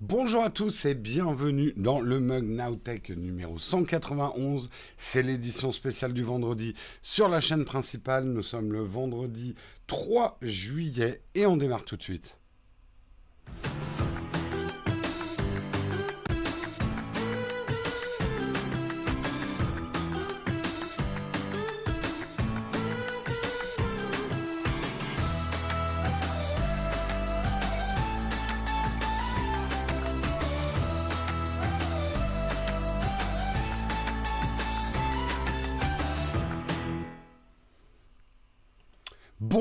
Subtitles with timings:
[0.00, 4.70] Bonjour à tous et bienvenue dans le Mug Nowtech numéro 191.
[4.96, 8.22] C'est l'édition spéciale du vendredi sur la chaîne principale.
[8.22, 9.56] Nous sommes le vendredi
[9.88, 12.37] 3 juillet et on démarre tout de suite.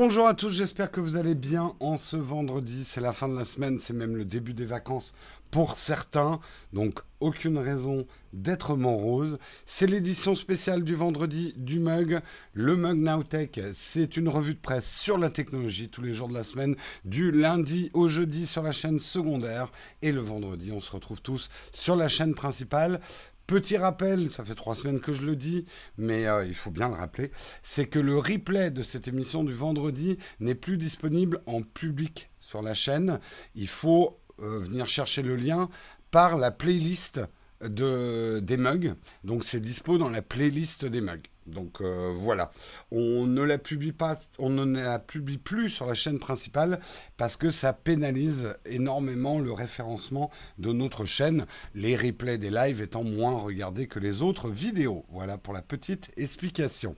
[0.08, 2.86] Bonjour à tous, j'espère que vous allez bien en ce vendredi.
[2.86, 5.14] C'est la fin de la semaine, c'est même le début des vacances
[5.52, 6.40] pour certains.
[6.72, 9.38] Donc aucune raison d'être morose.
[9.66, 12.22] C'est l'édition spéciale du vendredi du Mug.
[12.54, 16.36] Le Mug Nowtech, c'est une revue de presse sur la technologie tous les jours de
[16.36, 19.74] la semaine, du lundi au jeudi sur la chaîne secondaire.
[20.02, 23.02] Et le vendredi, on se retrouve tous sur la chaîne principale.
[23.48, 25.65] Petit rappel, ça fait trois semaines que je le dis,
[25.98, 27.31] mais euh, il faut bien le rappeler,
[27.62, 32.62] c'est que le replay de cette émission du vendredi n'est plus disponible en public sur
[32.62, 33.21] la chaîne.
[33.55, 35.70] Il faut euh, venir chercher le lien
[36.12, 37.21] par la playlist
[37.62, 38.95] de, des mugs.
[39.23, 41.27] Donc c'est dispo dans la playlist des mugs.
[41.48, 42.51] Donc euh, voilà,
[42.91, 46.79] on ne la publie plus sur la chaîne principale
[47.15, 53.03] parce que ça pénalise énormément le référencement de notre chaîne, les replays des lives étant
[53.03, 55.05] moins regardés que les autres vidéos.
[55.09, 56.95] Voilà pour la petite explication.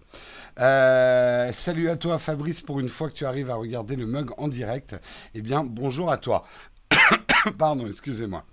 [0.59, 4.31] Euh, salut à toi Fabrice, pour une fois que tu arrives à regarder le mug
[4.37, 4.95] en direct.
[5.35, 6.45] Eh bien bonjour à toi.
[7.57, 8.45] Pardon, excusez-moi.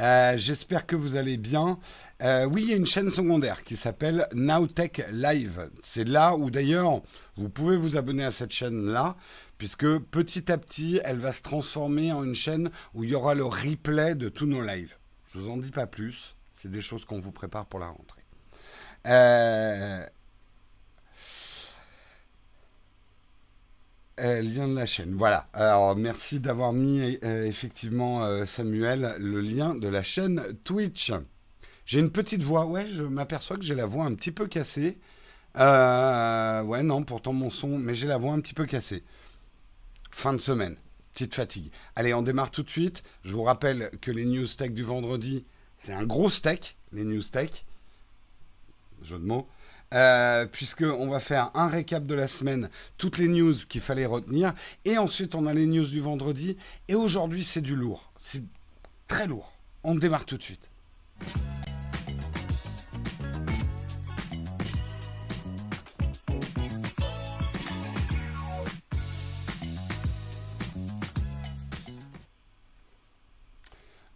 [0.00, 1.78] Euh, j'espère que vous allez bien.
[2.22, 5.70] Euh, oui, il y a une chaîne secondaire qui s'appelle Nowtech Live.
[5.80, 7.02] C'est là où d'ailleurs
[7.36, 9.16] vous pouvez vous abonner à cette chaîne-là,
[9.58, 13.34] puisque petit à petit, elle va se transformer en une chaîne où il y aura
[13.34, 14.96] le replay de tous nos lives.
[15.32, 16.36] Je vous en dis pas plus.
[16.52, 18.22] C'est des choses qu'on vous prépare pour la rentrée.
[19.06, 20.06] Euh,
[24.22, 25.14] Euh, lien de la chaîne.
[25.16, 25.48] Voilà.
[25.52, 31.12] Alors, merci d'avoir mis euh, effectivement, euh, Samuel, le lien de la chaîne Twitch.
[31.86, 32.64] J'ai une petite voix.
[32.66, 34.98] Ouais, je m'aperçois que j'ai la voix un petit peu cassée.
[35.56, 39.02] ouais, non, pourtant mon son, mais j'ai la voix un petit peu cassée.
[40.12, 40.76] Fin de semaine.
[41.14, 41.72] Petite fatigue.
[41.96, 43.02] Allez, on démarre tout de suite.
[43.24, 45.44] Je vous rappelle que les news tech du vendredi,
[45.78, 47.64] c'est un gros steak, les news tech.
[49.02, 49.48] Jeu de mots.
[49.92, 54.54] Euh, puisqu'on va faire un récap de la semaine, toutes les news qu'il fallait retenir,
[54.86, 56.56] et ensuite on a les news du vendredi,
[56.88, 58.42] et aujourd'hui c'est du lourd, c'est
[59.06, 59.52] très lourd.
[59.84, 60.70] On démarre tout de suite.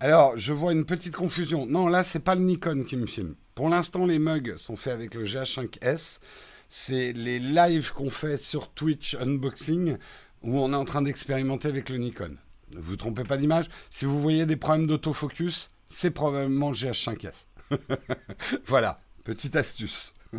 [0.06, 1.66] Alors, je vois une petite confusion.
[1.66, 3.34] Non, là, c'est pas le Nikon qui me filme.
[3.56, 6.20] Pour l'instant, les mugs sont faits avec le GH5S.
[6.68, 9.96] C'est les lives qu'on fait sur Twitch Unboxing
[10.44, 12.36] où on est en train d'expérimenter avec le Nikon.
[12.72, 13.64] Ne vous trompez pas d'image.
[13.90, 17.46] Si vous voyez des problèmes d'autofocus, c'est probablement le GH5S.
[18.66, 20.14] voilà, petite astuce.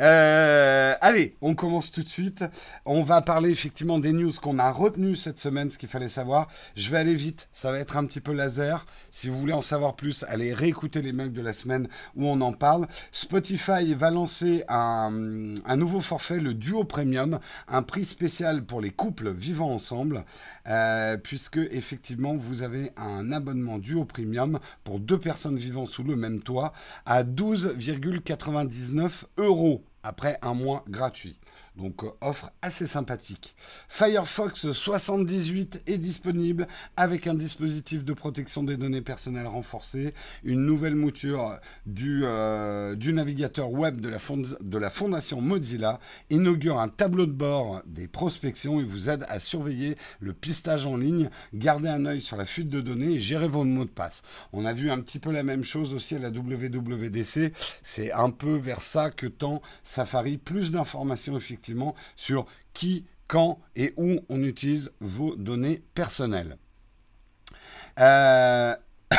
[0.00, 2.44] Euh, allez, on commence tout de suite.
[2.84, 6.48] On va parler effectivement des news qu'on a retenues cette semaine, ce qu'il fallait savoir.
[6.76, 8.86] Je vais aller vite, ça va être un petit peu laser.
[9.10, 12.40] Si vous voulez en savoir plus, allez réécouter les mugs de la semaine où on
[12.40, 12.86] en parle.
[13.12, 17.38] Spotify va lancer un, un nouveau forfait, le Duo Premium,
[17.68, 20.24] un prix spécial pour les couples vivant ensemble,
[20.68, 26.16] euh, puisque effectivement vous avez un abonnement Duo Premium pour deux personnes vivant sous le
[26.16, 26.72] même toit
[27.06, 31.38] à 12,99 euros après un mois gratuit.
[31.78, 33.54] Donc euh, offre assez sympathique.
[33.88, 36.66] Firefox 78 est disponible
[36.96, 43.12] avec un dispositif de protection des données personnelles renforcé, une nouvelle mouture du, euh, du
[43.12, 44.18] navigateur web de la,
[44.60, 49.38] de la fondation Mozilla, inaugure un tableau de bord des prospections et vous aide à
[49.38, 53.46] surveiller le pistage en ligne, garder un œil sur la fuite de données et gérer
[53.46, 54.22] vos mots de passe.
[54.52, 57.52] On a vu un petit peu la même chose aussi à la WWDC.
[57.84, 60.38] C'est un peu vers ça que tend Safari.
[60.38, 61.36] Plus d'informations
[62.16, 66.56] sur qui, quand et où on utilise vos données personnelles.
[68.00, 68.74] Euh,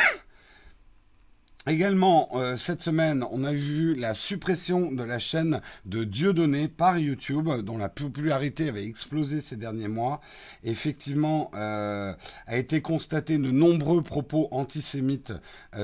[1.67, 6.97] également, euh, cette semaine, on a vu la suppression de la chaîne de Dieudonné par
[6.97, 10.21] YouTube, dont la popularité avait explosé ces derniers mois.
[10.63, 12.13] Effectivement, euh,
[12.47, 15.33] a été constaté de nombreux propos antisémites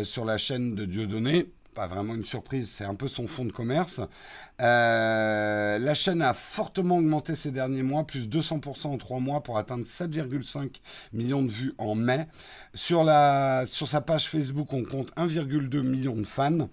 [0.04, 3.52] sur la chaîne de Dieudonné pas vraiment une surprise, c'est un peu son fonds de
[3.52, 4.00] commerce.
[4.62, 9.58] Euh, la chaîne a fortement augmenté ces derniers mois, plus 200% en trois mois pour
[9.58, 10.70] atteindre 7,5
[11.12, 12.28] millions de vues en mai.
[12.74, 16.70] Sur sa page Facebook, on compte 1,2 million de fans.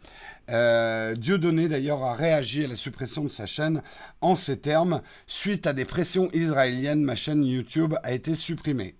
[0.50, 3.82] Euh, Dieudonné d'ailleurs a réagi à la suppression de sa chaîne
[4.20, 5.02] en ces termes.
[5.26, 8.94] Suite à des pressions israéliennes, ma chaîne YouTube a été supprimée.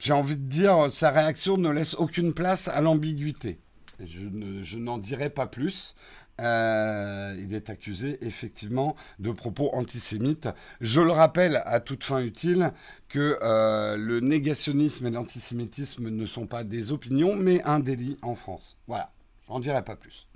[0.00, 3.60] J'ai envie de dire, sa réaction ne laisse aucune place à l'ambiguïté.
[4.04, 5.94] Je, n'en dirai pas plus.
[6.40, 10.48] Euh, il est accusé effectivement de propos antisémites.
[10.80, 12.72] Je le rappelle à toute fin utile
[13.08, 18.34] que euh, le négationnisme et l'antisémitisme ne sont pas des opinions, mais un délit en
[18.34, 18.78] France.
[18.86, 19.12] Voilà,
[19.48, 20.28] j'en dirai pas plus.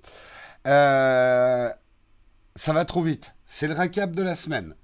[0.67, 1.71] Euh,
[2.55, 3.35] ça va trop vite.
[3.47, 4.75] C'est le récap de la semaine.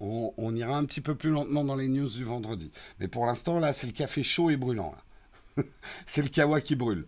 [0.00, 2.70] On, ira un petit peu plus lentement dans les news du vendredi.
[3.00, 4.94] Mais pour l'instant, là, c'est le café chaud et brûlant.
[6.06, 7.06] c'est le kawa qui brûle.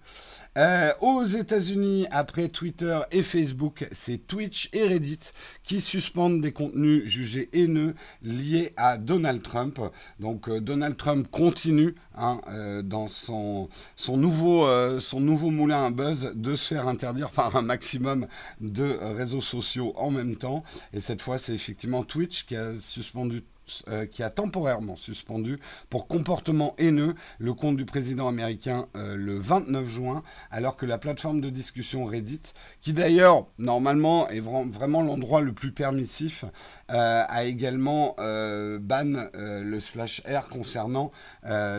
[0.56, 5.18] Euh, aux États-Unis, après Twitter et Facebook, c'est Twitch et Reddit
[5.62, 9.78] qui suspendent des contenus jugés haineux liés à Donald Trump.
[10.18, 13.68] Donc euh, Donald Trump continue hein, euh, dans son,
[14.08, 18.26] nouveau moulin à buzz de se faire interdire par un maximum
[18.62, 20.64] de réseaux sociaux en même temps.
[20.94, 23.42] Et cette fois, c'est effectivement Twitch qui a suspendu
[23.88, 25.58] euh, qui a temporairement suspendu
[25.90, 30.22] pour comportement haineux le compte du président américain euh, le 29 juin,
[30.52, 32.42] alors que la plateforme de discussion Reddit,
[32.80, 36.44] qui d'ailleurs normalement est vraiment l'endroit le plus permissif,
[36.92, 41.10] euh, a également ban le slash R concernant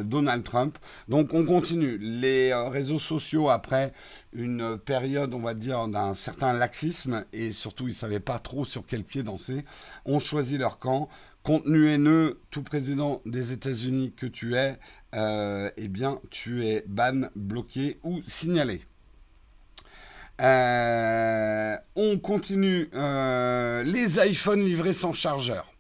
[0.04, 0.78] Donald Trump.
[1.08, 1.98] Donc on continue.
[1.98, 3.94] Les réseaux sociaux, après
[4.34, 8.66] une période, on va dire, d'un certain laxisme, et surtout ils ne savaient pas trop
[8.66, 9.64] sur quel pied danser,
[10.06, 11.10] ont choisi leur camp
[11.48, 14.78] contenu haineux, tout président des États-Unis que tu es,
[15.16, 18.82] euh, eh bien, tu es ban, bloqué ou signalé.
[20.42, 22.90] Euh, on continue.
[22.94, 25.72] Euh, les iPhones livrés sans chargeur.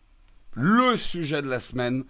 [0.53, 2.05] Le sujet de la semaine.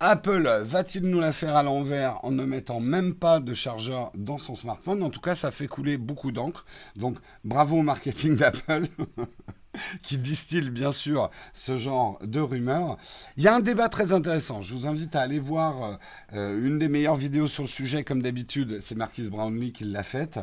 [0.00, 4.38] Apple va-t-il nous la faire à l'envers en ne mettant même pas de chargeur dans
[4.38, 5.04] son smartphone?
[5.04, 6.64] En tout cas, ça fait couler beaucoup d'encre.
[6.96, 8.88] Donc, bravo au marketing d'Apple.
[10.02, 12.98] qui distille bien sûr ce genre de rumeurs.
[13.36, 14.60] Il y a un débat très intéressant.
[14.60, 15.98] Je vous invite à aller voir
[16.32, 20.02] euh, une des meilleures vidéos sur le sujet, comme d'habitude, c'est Marquis Brownlee qui l'a
[20.02, 20.40] faite.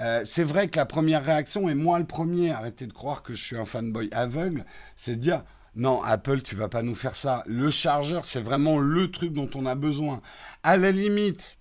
[0.00, 3.34] Euh, c'est vrai que la première réaction, et moi le premier, arrêtez de croire que
[3.34, 4.64] je suis un fanboy aveugle,
[4.96, 5.42] c'est de dire
[5.74, 7.42] non, Apple, tu vas pas nous faire ça.
[7.46, 10.20] Le chargeur, c'est vraiment le truc dont on a besoin.
[10.62, 11.56] À la limite,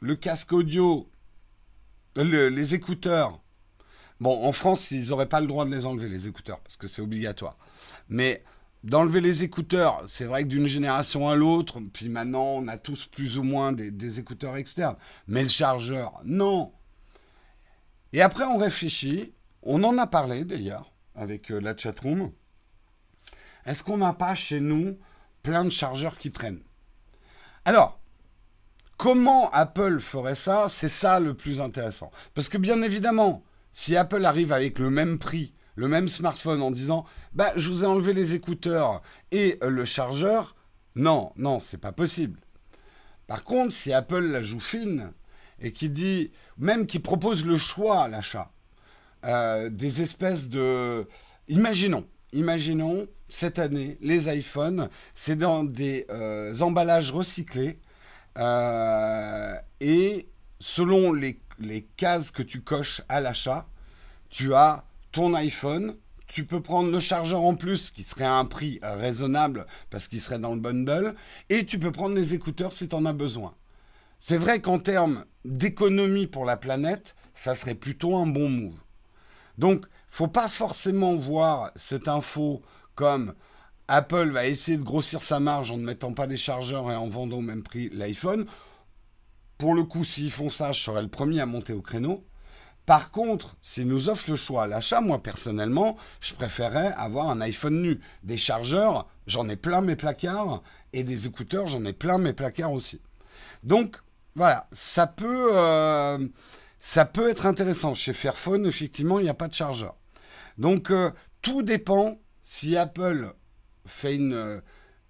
[0.00, 1.10] le casque audio,
[2.16, 3.40] les écouteurs,
[4.20, 6.86] Bon, en France, ils n'auraient pas le droit de les enlever, les écouteurs, parce que
[6.86, 7.56] c'est obligatoire.
[8.08, 8.44] Mais
[8.84, 13.06] d'enlever les écouteurs, c'est vrai que d'une génération à l'autre, puis maintenant, on a tous
[13.06, 14.96] plus ou moins des, écouteurs externes.
[15.26, 16.72] Mais le chargeur, non.
[18.12, 19.32] Et après, on réfléchit.
[19.62, 22.32] On en a parlé d'ailleurs avec euh, la chatroom.
[23.64, 24.98] Est-ce qu'on n'a pas chez nous
[25.42, 26.62] plein de chargeurs qui traînent?
[27.64, 27.98] Alors,
[28.98, 30.66] comment Apple ferait ça?
[30.68, 32.10] C'est ça le plus intéressant.
[32.34, 33.42] Parce que bien évidemment,
[33.74, 37.82] si Apple arrive avec le même prix, le même smartphone en disant bah je vous
[37.82, 40.54] ai enlevé les écouteurs et euh, le chargeur,
[40.94, 42.38] non, non, c'est pas possible.
[43.26, 45.10] Par contre, si Apple la joue fine
[45.60, 48.52] et qui dit même qui propose le choix à l'achat,
[49.24, 51.08] euh, des espèces de,
[51.48, 57.80] imaginons, imaginons cette année les iPhones, c'est dans des euh, emballages recyclés
[59.80, 60.28] et
[60.60, 63.66] selon les les cases que tu coches à l'achat,
[64.30, 65.96] tu as ton iPhone,
[66.26, 70.20] tu peux prendre le chargeur en plus qui serait à un prix raisonnable parce qu'il
[70.20, 71.14] serait dans le bundle,
[71.50, 73.54] et tu peux prendre les écouteurs si tu en as besoin.
[74.18, 78.80] C'est vrai qu'en termes d'économie pour la planète, ça serait plutôt un bon move.
[79.58, 82.62] Donc, faut pas forcément voir cette info
[82.94, 83.34] comme
[83.88, 87.08] Apple va essayer de grossir sa marge en ne mettant pas des chargeurs et en
[87.08, 88.46] vendant au même prix l'iPhone.
[89.58, 92.24] Pour le coup, s'ils font ça, je serai le premier à monter au créneau.
[92.86, 97.40] Par contre, s'ils nous offrent le choix à l'achat, moi personnellement, je préférerais avoir un
[97.40, 98.00] iPhone nu.
[98.24, 102.72] Des chargeurs, j'en ai plein mes placards, et des écouteurs, j'en ai plein mes placards
[102.72, 103.00] aussi.
[103.62, 103.96] Donc,
[104.34, 106.18] voilà, ça peut, euh,
[107.26, 107.94] être intéressant.
[107.94, 109.96] Chez Fairphone, effectivement, il n'y a pas de chargeur.
[110.58, 113.32] Donc, euh, tout dépend si Apple
[113.86, 114.60] fait une,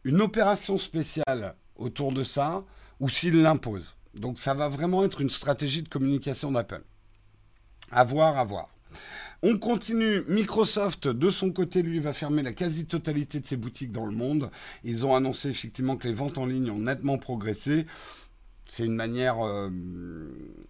[0.05, 2.65] une opération spéciale autour de ça
[3.01, 3.97] ou s'il l'impose.
[4.14, 6.83] Donc ça va vraiment être une stratégie de communication d'Apple.
[7.90, 8.68] À voir, à voir.
[9.47, 10.23] On continue.
[10.26, 14.50] Microsoft, de son côté, lui, va fermer la quasi-totalité de ses boutiques dans le monde.
[14.85, 17.85] Ils ont annoncé effectivement que les ventes en ligne ont nettement progressé.
[18.64, 19.68] c'est une manière, euh,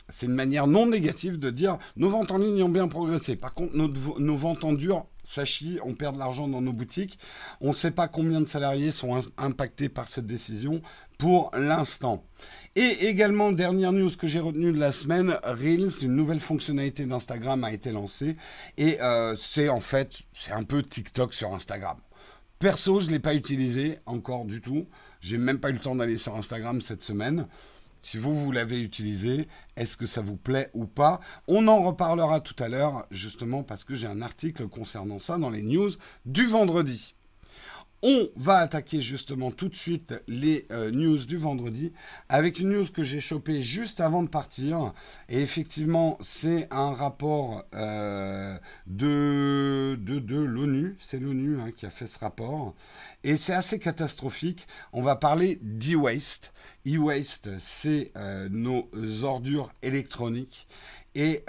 [0.09, 3.37] c'est une manière non négative de dire nos ventes en ligne ont bien progressé.
[3.37, 7.21] Par contre, nos, ventes en dur, ça chie, on perd de l'argent dans nos boutiques.
[7.61, 10.83] On ne sait pas combien de salariés sont impactés par cette décision
[11.17, 12.25] pour l'instant.
[12.77, 17.63] Et également, dernière news que j'ai retenue de la semaine, Reels, une nouvelle fonctionnalité d'Instagram
[17.63, 18.37] a été lancée.
[18.77, 21.97] Et euh, c'est en fait, c'est un peu TikTok sur Instagram.
[22.59, 24.89] Perso, je ne l'ai pas utilisé encore du tout.
[25.21, 27.47] J'ai même pas eu le temps d'aller sur Instagram cette semaine.
[28.03, 31.21] Si vous, vous l'avez utilisé, est-ce que ça vous plaît ou pas?
[31.47, 35.51] On en reparlera tout à l'heure, justement parce que j'ai un article concernant ça dans
[35.51, 35.91] les news
[36.27, 37.15] du vendredi.
[38.07, 41.91] On va attaquer justement tout de suite les euh, news du vendredi
[42.29, 44.93] avec une news que j'ai chopée juste avant de partir.
[45.31, 50.99] Et effectivement, c'est un rapport euh, de, de, l'ONU.
[51.01, 52.75] C'est l'ONU hein, qui a fait ce rapport.
[53.23, 54.67] Et c'est assez catastrophique.
[54.93, 56.53] On va parler d'e-waste.
[56.87, 58.87] E-waste, c'est euh, nos
[59.23, 60.69] ordures électroniques.
[61.15, 61.43] Et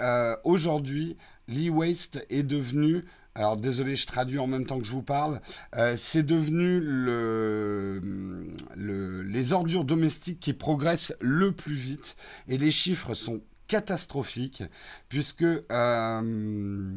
[0.44, 3.04] aujourd'hui, l'e-waste est devenu
[3.36, 5.42] alors désolé, je traduis en même temps que je vous parle.
[5.76, 8.00] Euh, c'est devenu le,
[8.74, 12.16] les ordures domestiques qui progressent le plus vite
[12.48, 14.62] et les chiffres sont catastrophiques
[15.10, 16.90] puisque euh,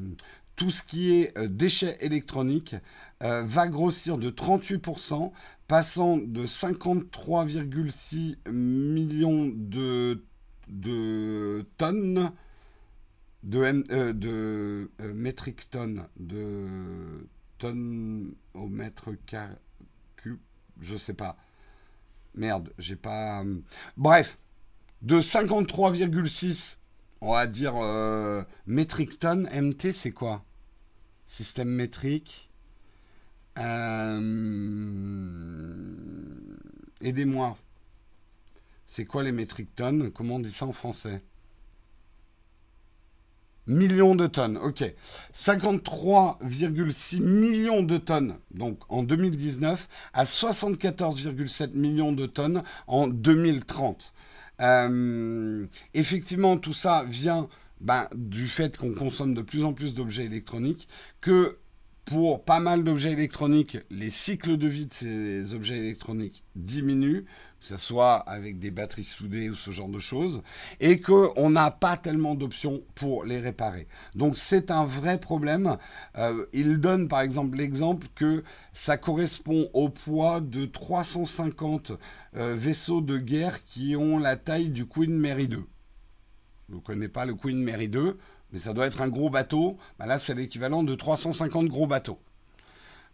[0.55, 2.75] tout ce qui est euh, déchets électroniques
[3.21, 5.33] va grossir de 38%,
[5.67, 10.23] passant de 53,6 millions de
[11.77, 12.31] tonnes
[13.43, 13.59] de,
[13.91, 15.31] euh, de euh,
[15.69, 17.27] tonnes, de
[17.57, 19.11] tonnes au mètre
[20.15, 20.39] cube,
[20.81, 21.37] je sais pas.
[22.35, 23.43] Merde, j'ai pas.
[23.43, 23.59] Euh,
[23.97, 24.37] bref,
[25.01, 26.77] de 53,6,
[27.21, 27.75] on va dire
[28.65, 30.43] métric tonnes, MT, c'est quoi?
[31.25, 32.49] Système métrique.
[37.01, 37.57] Aidez-moi.
[38.85, 40.11] C'est quoi les métric tonnes?
[40.11, 41.21] Comment on dit ça en français?
[43.69, 44.83] Millions de tonnes, ok.
[45.31, 54.11] 53,6 millions de tonnes, donc en 2019, à 74,7 millions de tonnes en 2030.
[54.61, 57.47] Euh, effectivement, tout ça vient
[57.79, 60.87] ben, du fait qu'on consomme de plus en plus d'objets électroniques,
[61.21, 61.59] que
[62.09, 67.25] pour pas mal d'objets électroniques, les cycles de vie de ces objets électroniques diminuent,
[67.59, 70.41] que ce soit avec des batteries soudées ou ce genre de choses,
[70.79, 73.87] et qu'on n'a pas tellement d'options pour les réparer.
[74.15, 75.77] Donc c'est un vrai problème.
[76.17, 81.91] Euh, il donne par exemple l'exemple que ça correspond au poids de 350
[82.37, 85.63] euh, vaisseaux de guerre qui ont la taille du Queen Mary 2.
[86.69, 88.17] Je ne connais pas le Queen Mary 2,
[88.51, 89.77] mais ça doit être un gros bateau.
[89.97, 92.19] Bah là, c'est l'équivalent de 350 gros bateaux.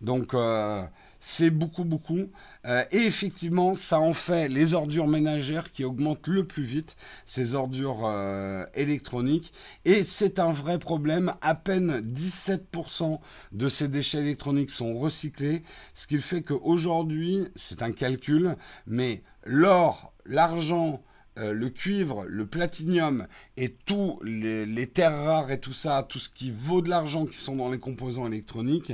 [0.02, 0.84] Donc, euh,
[1.20, 2.30] c'est beaucoup, beaucoup.
[2.66, 7.56] Euh, et effectivement, ça en fait les ordures ménagères qui augmentent le plus vite, ces
[7.56, 9.52] ordures euh, électroniques.
[9.86, 11.34] Et c'est un vrai problème.
[11.42, 13.20] À peine 17%
[13.54, 15.64] de ces déchets électroniques sont recyclés,
[15.94, 21.02] ce qui fait qu'aujourd'hui, c'est un calcul, mais l'or, l'argent,
[21.38, 23.28] euh, le cuivre, le platinium
[23.58, 27.38] et tous les, terres rares et tout ça, tout ce qui vaut de l'argent qui
[27.38, 28.94] sont dans les composants électroniques,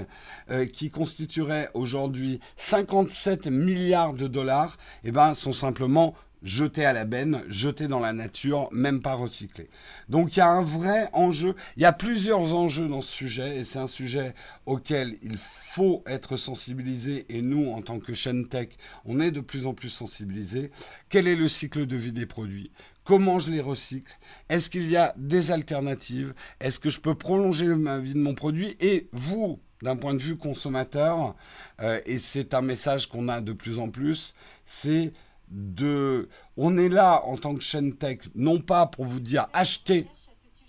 [0.50, 7.06] euh, qui constitueraient aujourd'hui 57 milliards de dollars, eh ben, sont simplement jeté à la
[7.06, 9.70] benne, jeté dans la nature, même pas recyclé.
[10.10, 13.58] Donc il y a un vrai enjeu, il y a plusieurs enjeux dans ce sujet,
[13.58, 14.34] et c'est un sujet
[14.66, 18.70] auquel il faut être sensibilisé, et nous, en tant que chaîne tech,
[19.06, 20.72] on est de plus en plus sensibilisés.
[21.10, 22.72] Quel est le cycle de vie des produits?
[23.04, 24.12] Comment je les recycle?
[24.50, 26.34] Est-ce qu'il y a des alternatives?
[26.60, 28.78] Est-ce que je peux prolonger ma vie de mon produit?
[28.80, 31.36] Et vous, d'un point de vue consommateur,
[31.82, 35.14] euh, et c'est un message qu'on a de plus en plus, c'est
[35.52, 36.30] de...
[36.58, 40.08] On est là en tant que chaîne tech, non pas pour vous dire achetez,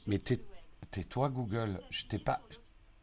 [0.06, 2.40] mais tais-toi Google, je t'ai pas...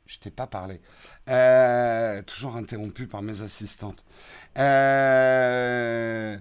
[0.05, 0.81] Je t'ai pas parlé.
[1.29, 4.03] Euh, toujours interrompu par mes assistantes.
[4.57, 6.35] Euh,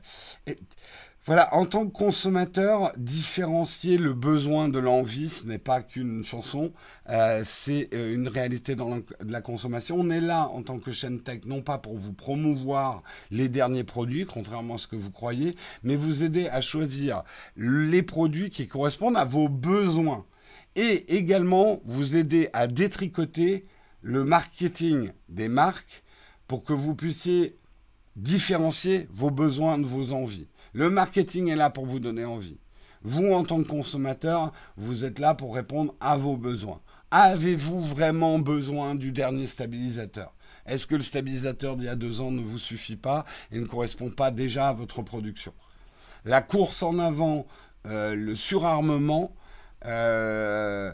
[1.29, 6.73] voilà, en tant que consommateur, différencier le besoin de l'envie, ce n'est pas qu'une chanson,
[7.11, 9.97] euh, c'est euh, une réalité dans la, consommation.
[10.01, 13.85] On est là en tant que chaîne tech, non pas pour vous promouvoir les derniers
[13.85, 17.25] produits, contrairement à ce que vous croyez, mais vous aider à choisir
[17.59, 20.25] les produits qui correspondent à vos besoins.
[20.77, 23.67] Et également vous aider à détricoter
[24.01, 26.05] le marketing des marques
[26.47, 27.59] pour que vous puissiez
[28.17, 30.49] différencier vos besoins de vos envies.
[30.79, 32.61] Le marketing est là pour vous donner envie.
[33.03, 36.81] Vous, en tant que consommateur, vous êtes là pour répondre à vos besoins.
[37.11, 40.33] Avez-vous vraiment besoin du dernier stabilisateur?
[40.67, 43.67] Est-ce que le stabilisateur d'il y a deux ans ne vous suffit pas et ne
[43.67, 45.53] correspond pas déjà à votre production?
[46.25, 47.49] La course en avant,
[47.89, 49.35] euh, le surarmement.
[49.85, 50.93] Euh,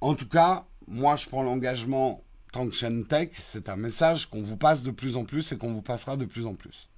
[0.00, 2.24] en tout cas, moi, je prends l'engagement
[2.54, 5.74] tant que tech, c'est un message qu'on vous passe de plus en plus et qu'on
[5.74, 6.89] vous passera de plus en plus.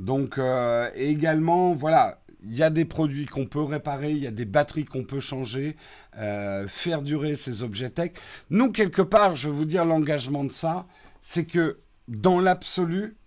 [0.00, 4.30] Donc, euh, également, voilà, il y a des produits qu'on peut réparer, il y a
[4.30, 5.76] des batteries qu'on peut changer,
[6.16, 8.12] euh, faire durer ces objets tech.
[8.48, 10.86] Nous, quelque part, je vais vous dire l'engagement de ça,
[11.20, 13.18] c'est que dans l'absolu,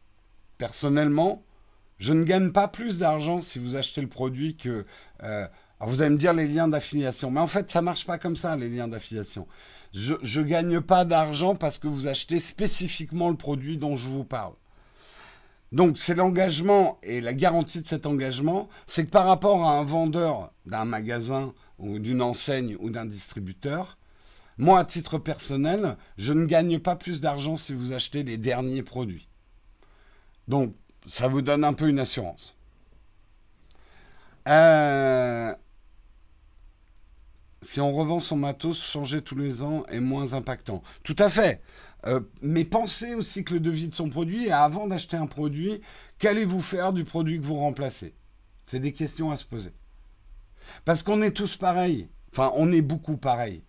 [0.57, 1.43] personnellement,
[1.99, 4.85] je ne gagne pas plus d'argent si vous achetez le produit que...
[5.23, 5.47] Euh,
[5.79, 8.55] vous allez me dire les liens d'affiliation, mais en fait, ça marche pas comme ça,
[8.55, 9.47] les liens d'affiliation.
[9.91, 14.23] Je ne gagne pas d'argent parce que vous achetez spécifiquement le produit dont je vous
[14.23, 14.53] parle.
[15.73, 19.83] Donc c'est l'engagement et la garantie de cet engagement, c'est que par rapport à un
[19.83, 23.97] vendeur d'un magasin ou d'une enseigne ou d'un distributeur,
[24.59, 28.83] moi à titre personnel, je ne gagne pas plus d'argent si vous achetez les derniers
[28.83, 29.27] produits.
[30.47, 30.75] Donc
[31.07, 32.55] ça vous donne un peu une assurance.
[34.47, 35.55] Euh,
[37.63, 40.83] si on revend son matos, changer tous les ans est moins impactant.
[41.03, 41.63] Tout à fait.
[42.05, 45.81] Euh, mais pensez au cycle de vie de son produit et avant d'acheter un produit,
[46.19, 48.13] qu'allez-vous faire du produit que vous remplacez?
[48.65, 49.71] C'est des questions à se poser.
[50.85, 52.09] Parce qu'on est tous pareils.
[52.31, 53.63] Enfin, on est beaucoup pareils.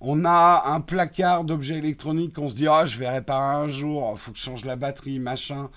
[0.00, 4.10] On a un placard d'objets électroniques qu'on se dit Ah, je vais réparer un jour,
[4.12, 5.70] il faut que je change la batterie, machin.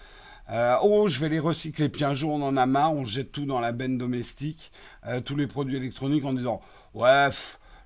[0.49, 1.89] Euh, oh, je vais les recycler.
[1.89, 4.71] Puis un jour, on en a marre, on jette tout dans la benne domestique,
[5.05, 6.61] euh, tous les produits électroniques en disant
[6.93, 7.29] Ouais,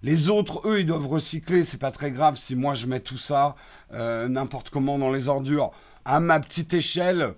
[0.04, 3.20] les autres, eux, ils doivent recycler, c'est pas très grave si moi je mets tout
[3.20, 3.56] ça
[3.94, 5.72] euh, n'importe comment dans les ordures
[6.06, 7.34] à ma petite échelle.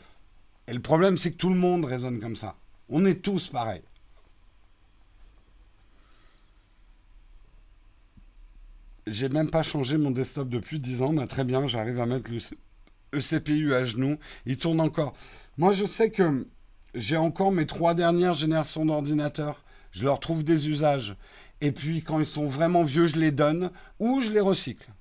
[0.68, 2.56] Et le problème, c'est que tout le monde raisonne comme ça.
[2.90, 3.84] On est tous pareils.
[9.06, 12.32] J'ai même pas changé mon desktop depuis 10 ans, mais très bien, j'arrive à mettre
[12.32, 14.18] le, CPU à genoux.
[14.46, 15.14] Il tourne encore.
[15.58, 16.48] Moi, je sais que
[16.96, 19.66] j'ai encore mes trois dernières générations d'ordinateurs.
[19.92, 21.18] Je leur trouve des usages.
[21.64, 24.92] Et puis quand ils sont vraiment vieux, je les donne ou je les recycle.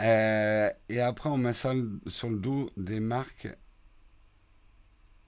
[0.00, 1.74] Euh, et après, on met ça
[2.06, 3.48] sur le dos des marques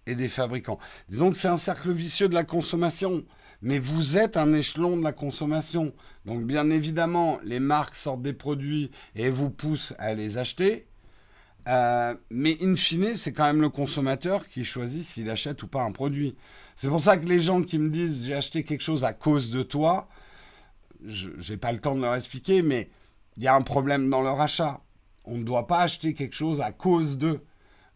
[0.06, 0.78] et des fabricants.
[1.11, 3.26] Disons que c'est un cercle vicieux de la consommation,
[3.61, 5.92] mais vous êtes un échelon de la consommation.
[6.24, 10.87] Donc bien évidemment, les marques sortent des produits et vous poussent à les acheter.
[11.66, 15.83] Euh, mais in fine, c'est quand même le consommateur qui choisit s'il achète ou pas
[15.83, 16.37] un produit.
[16.76, 19.50] C'est pour ça que les gens qui me disent j'ai acheté quelque chose à cause
[19.50, 20.09] de toi,
[21.05, 22.88] je n'ai pas le temps de leur expliquer, mais
[23.37, 24.81] il y a un problème dans leur achat.
[25.24, 27.44] On ne doit pas acheter quelque chose à cause d'eux.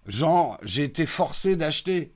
[0.06, 2.12] Genre, j'ai été forcé d'acheter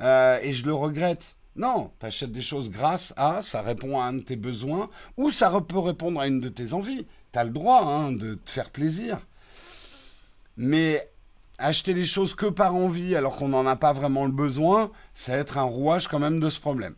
[0.00, 1.36] euh, et je le regrette.
[1.56, 5.30] Non, tu achètes des choses grâce à, ça répond à un de tes besoins, ou
[5.30, 7.06] ça peut répondre à une de tes envies.
[7.32, 9.18] Tu as le droit hein, de te faire plaisir.
[10.58, 11.10] Mais
[11.58, 15.32] acheter les choses que par envie alors qu'on n'en a pas vraiment le besoin, ça
[15.32, 16.94] va être un rouage quand même de ce problème.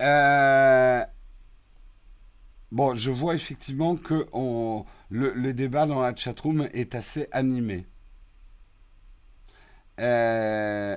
[0.00, 1.04] Euh,
[2.72, 4.26] bon, je vois effectivement que
[5.10, 7.86] le, débat dans la chatroom est assez animé.
[10.00, 10.96] Euh,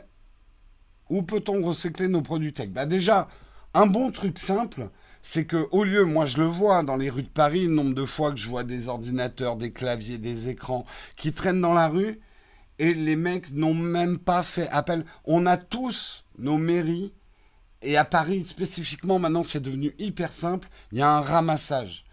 [1.10, 2.70] où peut-on recycler nos produits tech?
[2.70, 3.28] Bah Déjà,
[3.74, 4.90] un bon truc simple,
[5.24, 7.96] c'est que au lieu, moi je le vois dans les rues de Paris, le nombre
[7.96, 11.88] de fois que je vois des ordinateurs, des claviers, des écrans qui traînent dans la
[11.88, 12.20] rue,
[12.78, 15.06] et les mecs n'ont même pas fait appel.
[15.24, 17.14] On a tous nos mairies,
[17.82, 22.04] et à Paris spécifiquement, maintenant c'est devenu hyper simple, il y a un ramassage.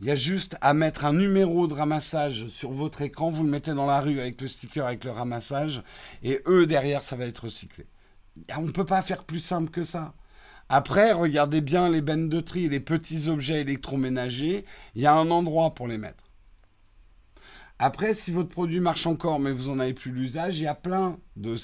[0.00, 3.50] Il y a juste à mettre un numéro de ramassage sur votre écran, vous le
[3.50, 5.82] mettez dans la rue avec le sticker, avec le ramassage,
[6.22, 7.86] et eux derrière, ça va être recyclé.
[8.56, 10.14] On ne peut pas faire plus simple que ça.
[10.68, 14.64] Après, regardez bien les bennes de tri, les petits objets électroménagers.
[14.94, 16.24] Il y a un endroit pour les mettre.
[17.80, 20.76] Après, si votre produit marche encore, mais vous n'en avez plus l'usage, il y a
[20.76, 21.56] plein de,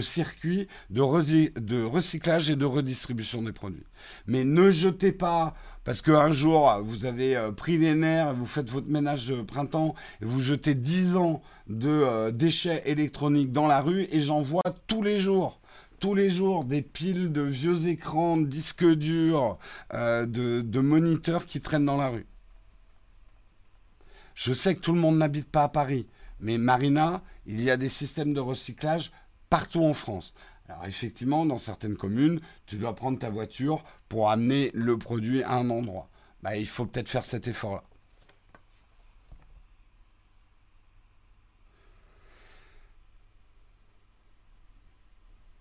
[0.00, 3.86] circuits de, recyclage et de redistribution des produits.
[4.26, 8.70] Mais ne jetez pas, parce qu'un jour, vous avez euh, pris les nerfs, vous faites
[8.70, 13.80] votre ménage de printemps, et vous jetez 10 ans de euh, déchets électroniques dans la
[13.80, 15.60] rue, et j'en vois tous les jours
[15.98, 19.58] tous les jours des piles de vieux écrans, de disques durs,
[19.94, 22.26] euh, de, moniteurs qui traînent dans la rue.
[24.34, 26.06] Je sais que tout le monde n'habite pas à Paris,
[26.40, 29.10] mais Marina, il y a des systèmes de recyclage
[29.50, 30.34] partout en France.
[30.68, 35.54] Alors effectivement, dans certaines communes, tu dois prendre ta voiture pour amener le produit à
[35.54, 36.08] un endroit.
[36.42, 37.82] Bah, il faut peut-être faire cet effort-là.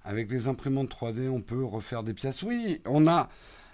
[0.07, 2.41] Avec les imprimantes 3D, on peut refaire des pièces.
[2.41, 3.29] Oui, on a.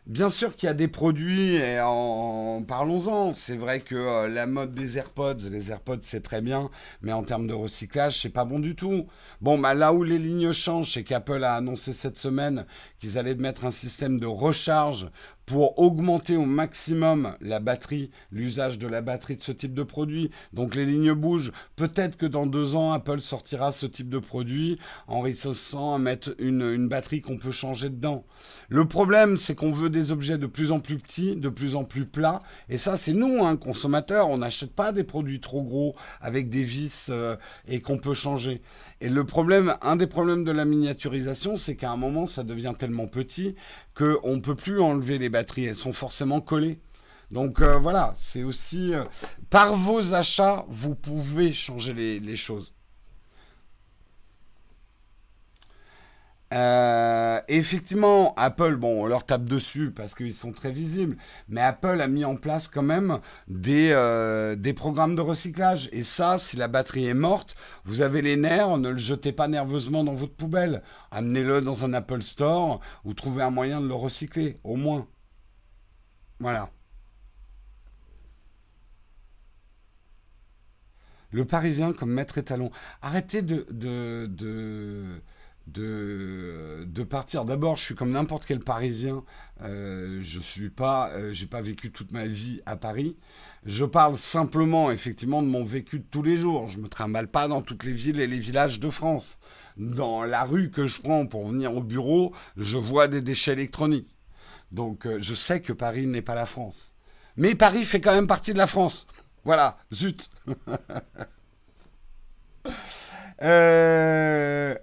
[0.06, 3.34] Bien sûr qu'il y a des produits, et en, parlons-en.
[3.36, 6.70] C'est vrai que euh, la mode des AirPods, les AirPods c'est très bien,
[7.02, 9.08] mais en termes de recyclage, c'est pas bon du tout.
[9.40, 12.66] Bon, bah, là où les lignes changent, c'est qu'Apple a annoncé cette semaine
[13.00, 15.08] qu'ils allaient mettre un système de recharge
[15.46, 20.32] pour augmenter au maximum la batterie, l'usage de la batterie de ce type de produit.
[20.54, 21.52] Donc les lignes bougent.
[21.76, 26.34] Peut-être que dans deux ans, Apple sortira ce type de produit en réussissant à mettre
[26.40, 28.26] une, batterie qu'on peut changer dedans.
[28.70, 31.84] Le problème, c'est qu'on veut des objets de plus en plus petits, de plus en
[31.84, 32.42] plus plats.
[32.70, 34.30] Et ça, c'est nous, hein, consommateurs.
[34.30, 37.36] On n'achète pas des produits trop gros avec des vis euh,
[37.68, 38.62] et qu'on peut changer.
[39.04, 42.74] Et le problème, un des problèmes de la miniaturisation, c'est qu'à un moment, ça devient
[42.80, 43.54] tellement petit
[43.94, 45.66] qu'on ne peut plus enlever les batteries.
[45.66, 46.80] Elles sont forcément collées.
[47.30, 48.94] Donc euh, voilà, c'est aussi...
[48.94, 49.04] Euh,
[49.50, 52.74] par vos achats, vous pouvez changer les choses.
[56.54, 62.00] Euh, effectivement, Apple, bon, on leur tape dessus parce qu'ils sont très visibles, mais Apple
[62.00, 65.90] a mis en place quand même des, euh, des programmes de recyclage.
[65.94, 69.48] Et ça, si la batterie est morte, vous avez les nerfs, ne le jetez pas
[69.48, 70.84] nerveusement dans votre poubelle.
[71.12, 75.08] Amenez-le dans un Apple Store ou trouvez un moyen de le recycler, au moins.
[76.40, 76.70] Voilà.
[81.32, 82.70] Le Parisien comme maître étalon.
[83.02, 83.66] Arrêtez de
[85.68, 87.46] de, partir.
[87.46, 89.24] D'abord, je suis comme n'importe quel Parisien.
[89.62, 93.18] Euh, je suis pas, euh, j'ai pas vécu toute ma vie à Paris.
[93.66, 96.68] Je parle simplement, effectivement, de mon vécu de tous les jours.
[96.68, 99.38] Je me trimballe pas dans toutes les villes et les villages de France.
[99.78, 104.16] Dans la rue que je prends pour venir au bureau, je vois des déchets électroniques.
[104.72, 106.94] Donc, euh, je sais que Paris n'est pas la France.
[107.38, 109.08] Mais Paris fait quand même partie de la France.
[109.46, 110.30] Voilà, zut.
[113.42, 114.76] euh...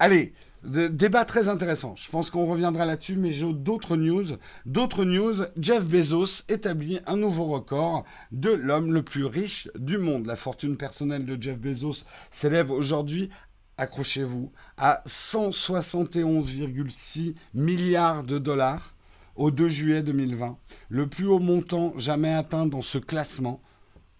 [0.00, 0.32] Allez,
[0.64, 1.94] débat très intéressant.
[1.96, 4.24] Je pense qu'on reviendra là-dessus, mais j'ai d'autres news.
[4.66, 10.26] D'autres news, Jeff Bezos établit un nouveau record de l'homme le plus riche du monde.
[10.26, 12.02] La fortune personnelle de Jeff Bezos
[12.32, 13.30] s'élève aujourd'hui,
[13.76, 18.96] accrochez-vous, à 171,6 milliards de dollars
[19.36, 20.58] au 2 juillet 2020.
[20.88, 23.62] Le plus haut montant jamais atteint dans ce classement.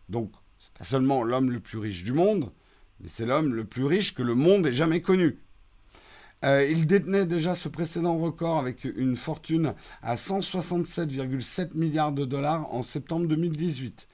[0.08, 2.52] Donc, c'est pas seulement l'homme le plus riche du monde,
[3.00, 5.40] mais c'est l'homme le plus riche que le monde ait jamais connu.
[6.44, 12.72] Euh, il détenait déjà ce précédent record avec une fortune à 167,7 milliards de dollars
[12.74, 14.06] en septembre 2018.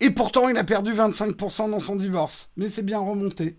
[0.00, 2.50] Et pourtant, il a perdu 25% dans son divorce.
[2.56, 3.56] Mais c'est bien remonté.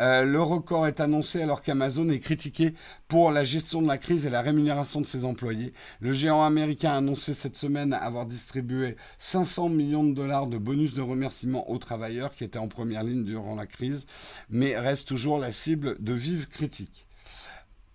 [0.00, 2.74] Euh, le record est annoncé alors qu'Amazon est critiqué
[3.08, 5.74] pour la gestion de la crise et la rémunération de ses employés.
[6.00, 10.94] Le géant américain a annoncé cette semaine avoir distribué 500 millions de dollars de bonus
[10.94, 14.06] de remerciement aux travailleurs qui étaient en première ligne durant la crise,
[14.48, 17.06] mais reste toujours la cible de vives critiques.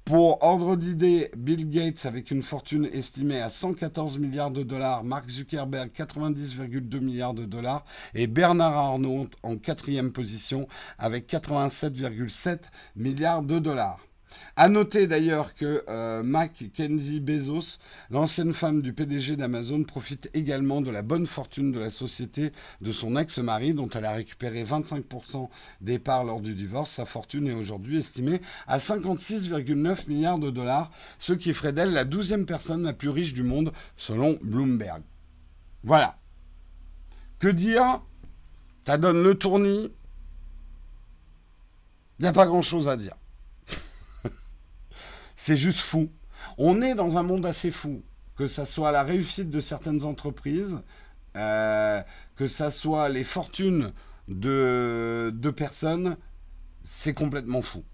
[0.07, 5.29] Pour ordre d'idée, Bill Gates avec une fortune estimée à 114 milliards de dollars, Mark
[5.29, 7.83] Zuckerberg 90,2 milliards de dollars
[8.15, 12.59] et Bernard Arnault en quatrième position avec 87,7
[12.95, 14.06] milliards de dollars.
[14.55, 17.77] À noter d'ailleurs que euh, Mackenzie Bezos,
[18.09, 22.91] l'ancienne femme du PDG d'Amazon, profite également de la bonne fortune de la société de
[22.91, 25.49] son ex-mari, dont elle a récupéré 25%
[25.81, 26.91] des parts lors du divorce.
[26.91, 32.03] Sa fortune est aujourd'hui estimée à 56,9 milliards de dollars, ce qui ferait d'elle la
[32.03, 35.01] douzième personne la plus riche du monde, selon Bloomberg.
[35.83, 36.17] Voilà.
[37.39, 38.01] Que dire?
[38.85, 39.91] Ça donne le tournis?
[42.19, 43.15] Il n'y a pas grand-chose à dire.
[45.47, 46.11] C'est juste fou.
[46.57, 48.03] On est dans un monde assez fou.
[48.35, 50.81] Que ça soit la réussite de certaines entreprises,
[51.37, 52.01] euh,
[52.35, 53.93] que ça soit les fortunes
[54.27, 56.17] de, de personnes,
[56.83, 57.85] c'est complètement fou.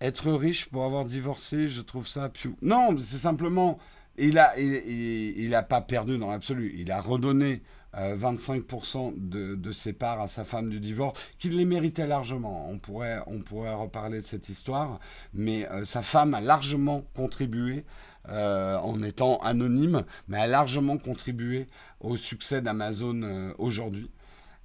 [0.00, 2.56] Être riche pour avoir divorcé, je trouve ça piou.
[2.62, 3.80] Non, c'est simplement,
[4.16, 6.72] il a, il, il a pas perdu dans l'absolu.
[6.76, 7.60] Il a redonné
[7.94, 12.68] 25% euh, de, ses parts à sa femme du divorce, qu'il les méritait largement.
[12.70, 13.42] On pourrait, on
[13.78, 15.00] reparler de cette histoire,
[15.32, 17.84] mais euh, sa femme a largement contribué,
[18.30, 21.66] euh, en étant anonyme, mais a largement contribué
[22.00, 24.10] au succès d'Amazon aujourd'hui.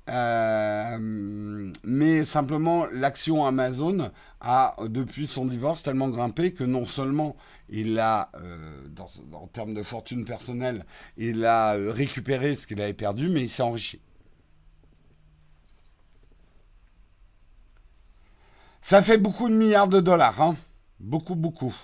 [0.09, 7.35] Euh, mais simplement, l'action Amazon a, depuis son divorce, tellement grimpé que non seulement
[7.69, 8.87] il a, euh,
[9.33, 10.85] en termes de fortune personnelle,
[11.17, 14.01] il a euh, récupéré ce qu'il avait perdu, mais il s'est enrichi.
[18.81, 20.55] Ça fait beaucoup de milliards de dollars, hein.
[20.99, 21.75] Beaucoup, beaucoup.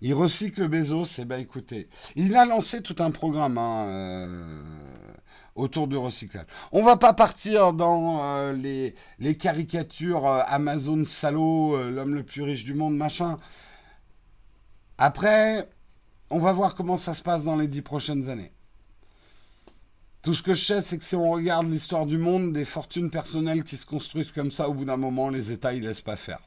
[0.00, 4.62] Il recycle Bezos, eh bien écoutez, il a lancé tout un programme hein,
[5.56, 6.46] autour du recyclage.
[6.70, 12.42] On va pas partir dans euh, les, les, caricatures euh, Amazon salaud, l'homme le plus
[12.42, 13.38] riche du monde, machin.
[14.98, 15.68] Après,
[16.30, 18.52] on va voir comment ça se passe dans les dix prochaines années.
[20.22, 23.10] Tout ce que je sais, c'est que si on regarde l'histoire du monde, des fortunes
[23.10, 26.16] personnelles qui se construisent comme ça, au bout d'un moment, les États, ils laissent pas
[26.16, 26.40] faire.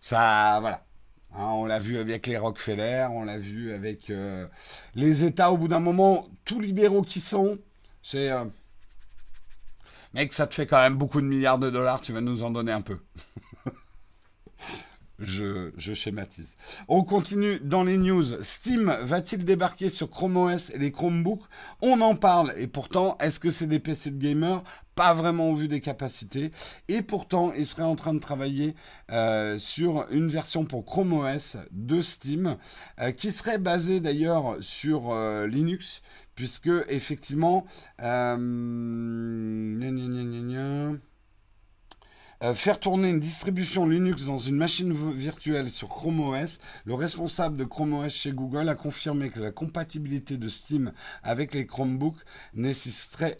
[0.00, 0.87] Ça, voilà.
[1.38, 4.48] Hein, on l'a vu avec les Rockefeller, on l'a vu avec euh,
[4.96, 5.52] les États.
[5.52, 7.58] Au bout d'un moment, tous libéraux qui sont,
[8.02, 8.32] c'est...
[8.32, 8.44] Euh,
[10.14, 12.50] mec, ça te fait quand même beaucoup de milliards de dollars, tu vas nous en
[12.50, 12.98] donner un peu.
[15.18, 16.56] Je, schématise.
[16.86, 18.40] On continue dans les news.
[18.42, 21.42] Steam va-t-il débarquer sur Chrome OS et les Chromebooks?
[21.82, 22.52] On en parle.
[22.56, 24.62] Et pourtant, est-ce que c'est des PC de gamers?
[24.94, 26.52] Pas vraiment au vu des capacités.
[26.86, 28.76] Et pourtant, il serait en train de travailler
[29.10, 32.56] euh, sur une version pour Chrome OS de Steam,
[33.00, 36.02] euh, qui serait basée d'ailleurs sur euh, Linux,
[36.36, 37.66] puisque effectivement...
[42.44, 47.56] Euh, faire tourner une distribution Linux dans une machine virtuelle sur Chrome OS, le responsable
[47.56, 50.92] de Chrome OS chez Google a confirmé que la compatibilité de Steam
[51.24, 52.20] avec les Chromebooks
[52.54, 53.36] nécessiterait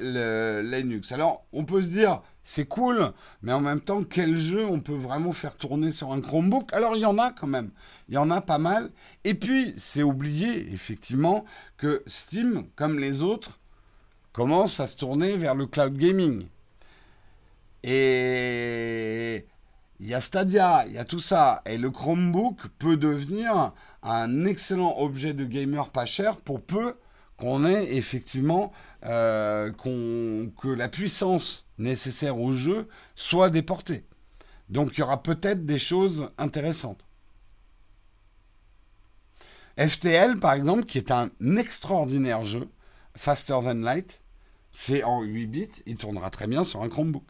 [0.64, 1.12] Linux.
[1.12, 4.96] Alors, on peut se dire, c'est cool, mais en même temps, quel jeu on peut
[4.96, 6.72] vraiment faire tourner sur un Chromebook?
[6.72, 7.70] Alors, il y en a quand même,
[8.08, 8.90] il y en a pas mal.
[9.22, 11.44] Et puis, c'est oublié, effectivement,
[11.76, 13.60] que Steam, comme les autres,
[14.32, 16.48] commence à se tourner vers le cloud gaming.
[17.84, 18.57] Et
[20.00, 21.62] il y a Stadia, il y a tout ça.
[21.66, 26.96] Et le Chromebook peut devenir un excellent objet de gamer pas cher pour peu
[27.36, 28.72] qu'on ait effectivement
[29.04, 34.04] euh, que la puissance nécessaire au jeu soit déportée.
[34.68, 37.06] Donc il y aura peut-être des choses intéressantes.
[39.78, 42.68] FTL, par exemple, qui est un extraordinaire jeu,
[43.16, 44.20] Faster Than Light,
[44.72, 47.24] c'est en 8 bits, il tournera très bien sur un Chromebook.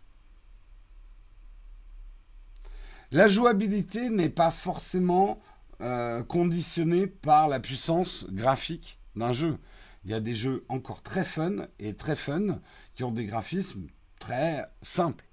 [3.10, 5.40] La jouabilité n'est pas forcément
[5.80, 9.58] euh, conditionnée par la puissance graphique d'un jeu.
[10.04, 12.60] Il y a des jeux encore très fun et très fun
[12.94, 13.86] qui ont des graphismes
[14.18, 15.24] très simples.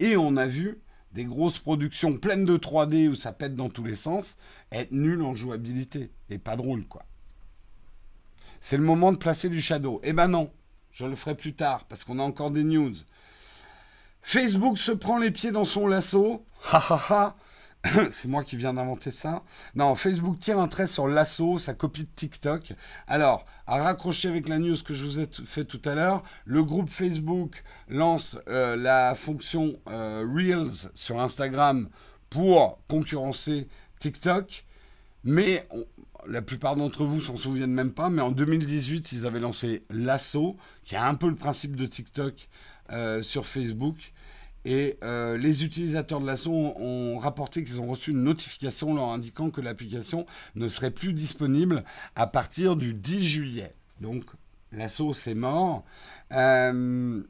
[0.00, 0.80] Et on a vu
[1.12, 4.36] des grosses productions pleines de 3D où ça pète dans tous les sens
[4.72, 7.04] être nul en jouabilité et pas drôle quoi.
[8.60, 10.00] C'est le moment de placer du shadow.
[10.04, 10.50] Eh ben non,
[10.90, 12.94] je le ferai plus tard parce qu'on a encore des news.
[14.22, 16.44] Facebook se prend les pieds dans son lasso.
[16.64, 17.36] Ha ha.
[18.10, 19.42] C'est moi qui viens d'inventer ça.
[19.74, 22.72] Non, Facebook tire un trait sur lasso, sa copie de TikTok.
[23.06, 26.64] Alors, à raccrocher avec la news que je vous ai fait tout à l'heure, le
[26.64, 31.88] groupe Facebook lance euh, la fonction euh, Reels sur Instagram
[32.30, 33.68] pour concurrencer
[34.00, 34.64] TikTok.
[35.24, 35.68] Mais
[36.26, 40.56] la plupart d'entre vous s'en souviennent même pas, mais en 2018, ils avaient lancé Lasso,
[40.84, 42.48] qui a un peu le principe de TikTok
[42.90, 44.12] euh, sur Facebook.
[44.64, 49.50] Et euh, les utilisateurs de l'assaut ont, rapporté qu'ils ont reçu une notification leur indiquant
[49.50, 51.84] que l'application ne serait plus disponible
[52.16, 53.74] à partir du 10 juillet.
[54.00, 54.24] Donc
[54.72, 55.84] l'assaut c'est mort.
[56.32, 57.22] Euh,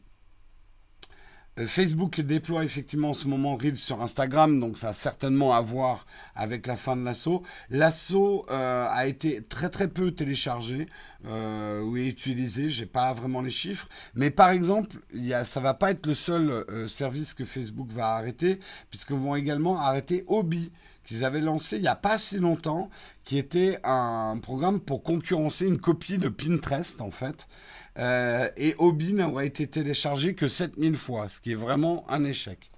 [1.67, 6.07] Facebook déploie effectivement en ce moment Reels sur Instagram, donc ça a certainement à voir
[6.35, 7.43] avec la fin de l'assaut.
[7.71, 10.89] L'assaut euh, a été très très peu téléchargé
[11.27, 15.75] euh, ou utilisé, j'ai pas vraiment les chiffres, mais par exemple, y a, ça va
[15.75, 20.71] pas être le seul euh, service que Facebook va arrêter, puisqu'ils vont également arrêter Obi
[21.05, 22.91] qu'ils avaient lancé il n'y a pas si longtemps,
[23.25, 27.49] qui était un programme pour concurrencer une copie de Pinterest en fait.
[27.97, 32.71] Euh, et Obi n'aurait été téléchargé que 7000 fois, ce qui est vraiment un échec.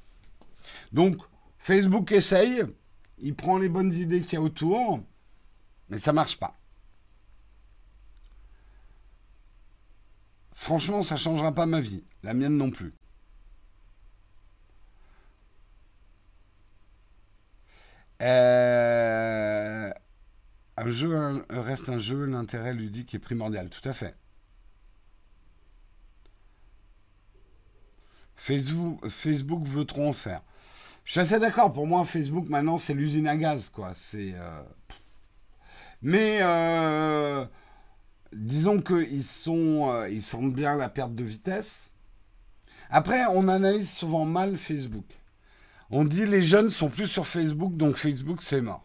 [0.92, 1.16] Donc,
[1.59, 2.62] Facebook essaye,
[3.18, 5.01] il prend les bonnes idées qu'il y a autour,
[5.88, 6.57] mais ça marche pas.
[10.53, 12.92] Franchement, ça changera pas ma vie, la mienne non plus.
[18.23, 19.90] Euh,
[20.77, 24.14] un jeu reste un jeu, l'intérêt ludique est primordial, tout à fait.
[28.58, 30.42] Facebook, veut trop en faire?
[31.04, 31.72] Je suis assez d'accord.
[31.72, 33.92] Pour moi, Facebook maintenant, c'est l'usine à gaz, quoi.
[33.94, 34.32] C'est.
[34.34, 34.62] Euh,
[36.02, 37.44] mais euh,
[38.32, 41.90] disons qu'ils sont, euh, ils sentent bien la perte de vitesse.
[42.90, 45.06] Après, on analyse souvent mal Facebook.
[45.90, 48.84] On dit les jeunes sont plus sur Facebook, donc Facebook c'est mort.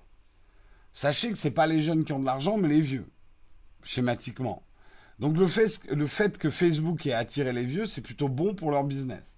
[0.94, 3.06] Sachez que ce n'est pas les jeunes qui ont de l'argent, mais les vieux,
[3.84, 4.64] schématiquement.
[5.20, 8.72] Donc le fait, le fait que Facebook ait attiré les vieux, c'est plutôt bon pour
[8.72, 9.35] leur business.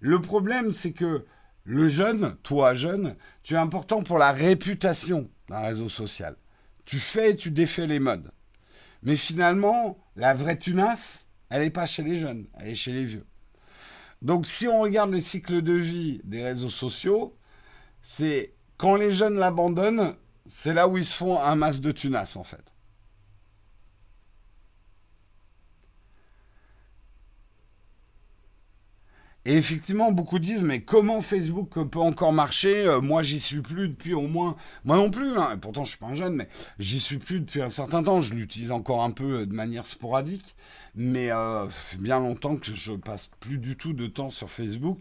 [0.00, 1.24] Le problème, c'est que
[1.64, 6.36] le jeune, toi jeune, tu es important pour la réputation d'un réseau social.
[6.84, 8.30] Tu fais et tu défais les modes.
[9.02, 13.04] Mais finalement, la vraie tunasse, elle n'est pas chez les jeunes, elle est chez les
[13.04, 13.26] vieux.
[14.22, 17.36] Donc si on regarde les cycles de vie des réseaux sociaux,
[18.02, 20.14] c'est quand les jeunes l'abandonnent,
[20.46, 22.72] c'est là où ils se font un masse de tunas en fait.
[29.48, 32.84] Et effectivement, beaucoup disent, mais comment Facebook peut encore marcher?
[32.84, 34.56] Euh, Moi, j'y suis plus depuis au moins...
[34.84, 36.48] Moi non plus, hein, pourtant je suis pas un jeune, mais
[36.80, 38.20] j'y suis plus depuis un certain temps.
[38.20, 40.56] Je l'utilise encore un peu euh, de manière sporadique,
[40.96, 44.50] mais euh, ça fait bien longtemps que je passe plus du tout de temps sur
[44.50, 44.98] Facebook.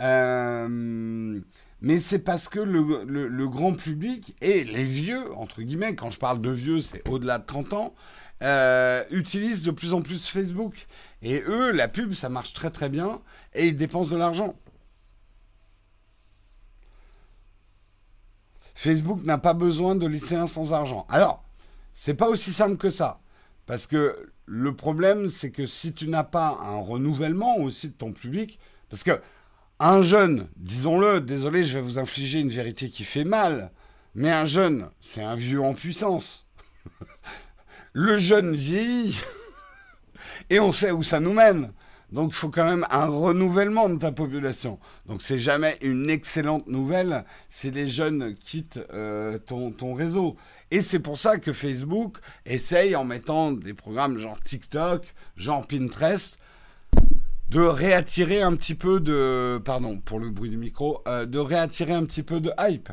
[0.00, 1.40] Euh,
[1.80, 6.40] mais c'est parce que le, grand public et les vieux, entre guillemets, quand je parle
[6.40, 7.94] de vieux, c'est au-delà de 30 ans,
[8.42, 10.86] euh, utilisent de plus en plus Facebook.
[11.22, 13.20] Et eux, la pub, ça marche très très bien
[13.54, 14.54] et ils dépensent de l'argent.
[18.74, 21.06] Facebook n'a pas besoin de lycéens sans argent.
[21.10, 21.44] Alors,
[21.92, 23.20] c'est pas aussi simple que ça.
[23.66, 28.12] Parce que le problème, c'est que si tu n'as pas un renouvellement aussi de ton
[28.12, 29.20] public, parce que
[29.78, 33.70] un jeune, disons-le, désolé, je vais vous infliger une vérité qui fait mal,
[34.14, 36.48] mais un jeune, c'est un vieux en puissance.
[37.92, 39.20] Le jeune vieillit,
[40.50, 41.72] et on sait où ça nous mène.
[42.12, 44.78] Donc il faut quand même un renouvellement de ta population.
[45.06, 50.36] Donc c'est jamais une excellente nouvelle si les jeunes quittent euh, ton, ton réseau.
[50.72, 55.04] Et c'est pour ça que Facebook essaye en mettant des programmes genre TikTok,
[55.36, 56.36] genre Pinterest,
[57.50, 59.60] de réattirer un petit peu de...
[59.64, 61.02] Pardon pour le bruit du micro.
[61.06, 62.90] Euh, de réattirer un petit peu de hype.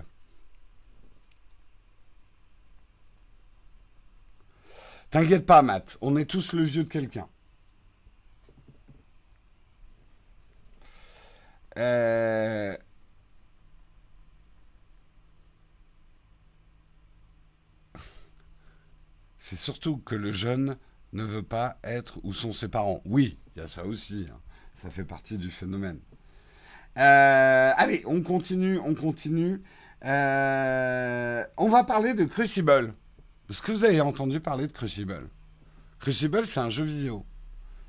[5.10, 5.98] T'inquiète pas, Matt.
[6.02, 7.28] On est tous le vieux de quelqu'un.
[11.78, 12.76] Euh,
[19.40, 20.78] c'est surtout que le jeune
[21.14, 23.02] ne veut pas être où sont ses parents.
[23.06, 24.28] Oui, il y a ça aussi.
[24.32, 24.40] Hein.
[24.74, 26.00] Ça fait partie du phénomène.
[26.98, 29.62] Euh, allez, on continue, on continue.
[30.06, 32.94] Euh, on va parler de Crucible.
[33.50, 35.30] Est-ce que vous avez entendu parler de Crucible
[36.00, 37.26] Crucible, c'est un jeu vidéo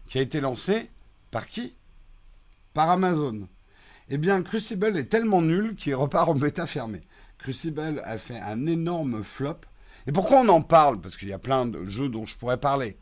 [0.06, 0.90] qui a été lancé
[1.30, 1.74] par qui?
[2.72, 3.48] Par Amazon.
[4.08, 7.02] Eh bien, Crucible est tellement nul qu'il repart en bêta fermée.
[7.38, 9.60] Crucible a fait un énorme flop.
[10.06, 11.00] Et pourquoi on en parle?
[11.00, 12.96] Parce qu'il y a plein de jeux dont je pourrais parler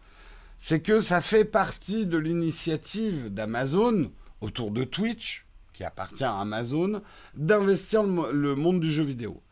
[0.59, 7.03] c'est que ça fait partie de l'initiative d'Amazon autour de Twitch, qui appartient à Amazon,
[7.35, 9.43] d'investir le, monde du jeu vidéo.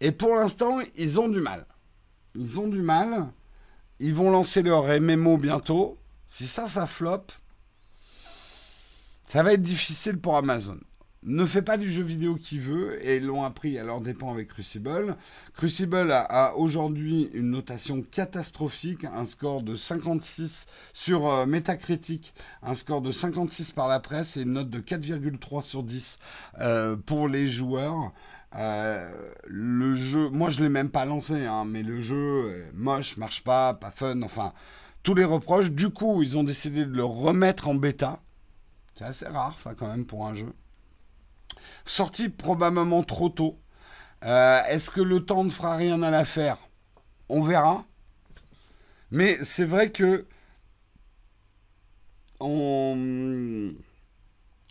[0.00, 1.66] Et pour l'instant, ils ont du mal.
[2.34, 3.28] Ils ont du mal.
[3.98, 5.98] Ils vont lancer leur MMO bientôt.
[6.28, 7.32] Si ça, ça floppe,
[9.28, 10.78] ça va être difficile pour Amazon
[11.24, 14.48] ne fait pas du jeu vidéo qu'il veut et l'ont appris à leur dépens avec
[14.48, 15.16] Crucible.
[15.54, 23.02] Crucible a, aujourd'hui une notation catastrophique, un score de 56 sur euh, Metacritic, un score
[23.02, 26.18] de 56 par la presse et une note de 4,3 sur 10
[26.60, 28.12] euh, pour les joueurs.
[28.54, 29.10] Euh,
[29.46, 33.74] le jeu, moi je l'ai même pas lancé, hein, mais le jeu moche, marche pas,
[33.74, 34.52] pas fun, enfin
[35.02, 35.70] tous les reproches.
[35.70, 38.20] Du coup, ils ont décidé de le remettre en bêta.
[38.96, 40.52] C'est assez rare ça quand même pour un jeu.
[41.84, 43.58] Sorti probablement trop tôt.
[44.24, 46.58] Euh, est-ce que le temps ne fera rien à l'affaire?
[47.28, 47.84] On verra.
[49.10, 50.26] Mais c'est vrai que
[52.40, 53.72] on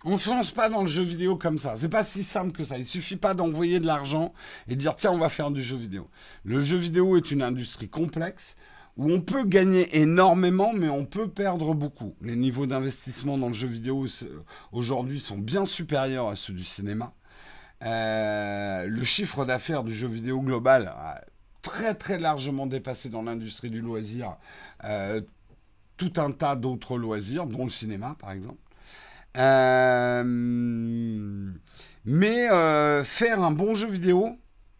[0.04, 1.76] on se lance pas dans le jeu vidéo comme ça.
[1.78, 2.78] C'est pas si simple que ça.
[2.78, 4.34] Il suffit pas d'envoyer de l'argent
[4.68, 6.10] et dire tiens on va faire du jeu vidéo.
[6.44, 8.56] Le jeu vidéo est une industrie complexe
[8.98, 12.16] où on peut gagner énormément, mais on peut perdre beaucoup.
[12.22, 14.06] Les niveaux d'investissement dans le jeu vidéo
[14.72, 17.14] aujourd'hui sont bien supérieurs à ceux du cinéma.
[17.84, 21.22] Euh, le chiffre d'affaires du jeu vidéo global a
[21.62, 24.38] très très largement dépassé dans l'industrie du loisir
[24.84, 25.22] euh,
[25.97, 28.60] tout un tas d'autres loisirs, dont le cinéma par exemple.
[29.38, 30.24] Euh,
[32.06, 32.48] mais
[33.06, 34.38] faire un bon jeu vidéo,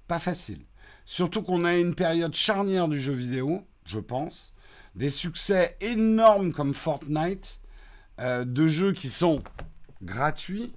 [0.08, 0.60] pas facile.
[1.06, 4.54] Surtout qu'on a une période charnière du jeu vidéo je pense.
[4.96, 7.60] Des succès énormes comme Fortnite,
[8.20, 9.44] euh, de jeux qui sont
[10.02, 10.74] gratuits,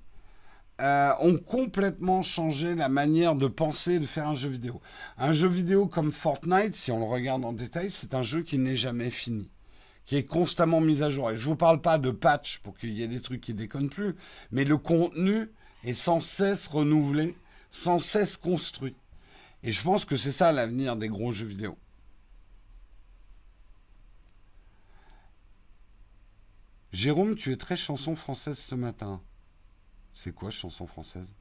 [0.81, 4.81] euh, ont complètement changé la manière de penser de faire un jeu vidéo.
[5.19, 8.59] Un jeu vidéo comme Fortnite, si on le regarde en détail, c'est un jeu qui
[8.59, 9.51] n'est jamais fini,
[10.05, 11.31] qui est constamment mis à jour.
[11.31, 13.55] Et je ne vous parle pas de patch pour qu'il y ait des trucs qui
[13.55, 14.15] déconnent plus,
[14.51, 15.51] mais le contenu
[15.85, 17.37] est sans cesse renouvelé,
[17.71, 18.95] sans cesse construit.
[19.63, 21.79] Et je pense que c'est ça l'avenir des gros jeux vidéo.
[26.93, 29.21] Jérôme, tu es très chanson française ce matin.
[30.13, 31.35] C'est quoi chanson française?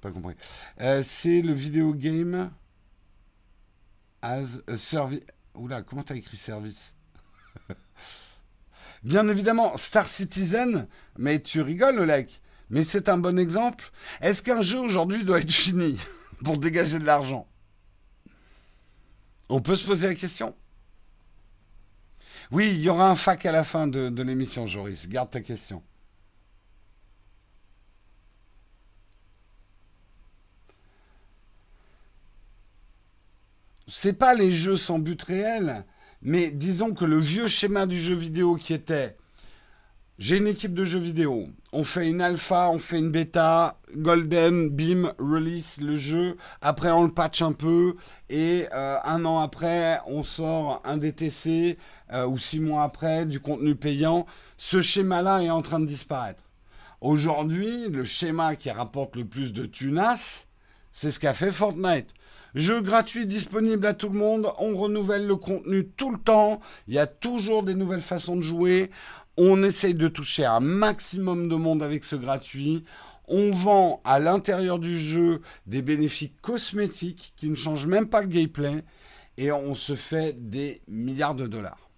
[0.00, 0.36] Pas compris.
[0.80, 2.52] Euh, c'est le vidéo game
[4.20, 5.22] as a service.
[5.54, 6.94] Oula, comment t'as écrit service?
[9.02, 10.86] Bien évidemment, Star Citizen,
[11.18, 12.40] mais tu rigoles, Olek.
[12.70, 13.90] Mais c'est un bon exemple.
[14.20, 15.98] Est-ce qu'un jeu aujourd'hui doit être fini
[16.44, 17.46] pour dégager de l'argent?
[19.48, 20.54] On peut se poser la question?
[22.50, 25.08] Oui, il y aura un fac à la fin de, de l'émission, Joris.
[25.08, 25.82] Garde ta question.
[33.86, 35.84] C'est pas les jeux sans but réel,
[36.22, 39.16] mais disons que le vieux schéma du jeu vidéo qui était
[40.18, 41.48] j'ai une équipe de jeux vidéo.
[41.72, 46.36] On fait une alpha, on fait une bêta, golden, bim, release le jeu.
[46.60, 47.96] Après, on le patch un peu.
[48.28, 51.76] Et euh, un an après, on sort un DTC.
[52.12, 54.26] Euh, ou six mois après, du contenu payant.
[54.58, 56.44] Ce schéma-là est en train de disparaître.
[57.00, 60.46] Aujourd'hui, le schéma qui rapporte le plus de tunas,
[60.92, 62.10] c'est ce qu'a fait Fortnite.
[62.54, 64.52] Jeu gratuit disponible à tout le monde.
[64.58, 66.60] On renouvelle le contenu tout le temps.
[66.86, 68.90] Il y a toujours des nouvelles façons de jouer.
[69.38, 72.84] On essaye de toucher un maximum de monde avec ce gratuit.
[73.26, 78.28] On vend à l'intérieur du jeu des bénéfices cosmétiques qui ne changent même pas le
[78.28, 78.84] gameplay.
[79.38, 81.88] Et on se fait des milliards de dollars.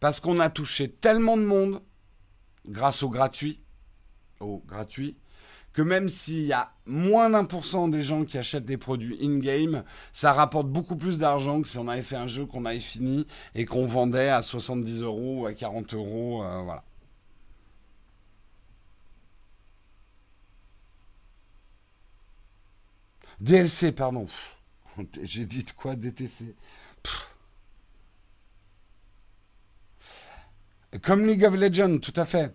[0.00, 1.82] Parce qu'on a touché tellement de monde
[2.66, 3.60] grâce au gratuit,
[4.40, 5.16] au gratuit,
[5.78, 9.16] que même s'il y a moins d'un pour cent des gens qui achètent des produits
[9.22, 12.80] in-game, ça rapporte beaucoup plus d'argent que si on avait fait un jeu qu'on avait
[12.80, 16.42] fini et qu'on vendait à 70 euros ou à 40 euros.
[16.42, 16.82] Euh, voilà.
[23.38, 24.26] DLC, pardon.
[25.22, 26.56] J'ai dit quoi DTC
[31.02, 32.52] Comme League of Legends, tout à fait.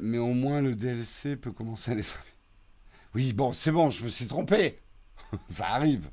[0.00, 2.02] Mais au moins le DLC peut commencer à les...
[3.14, 4.78] Oui, bon, c'est bon, je me suis trompé.
[5.48, 6.10] Ça arrive.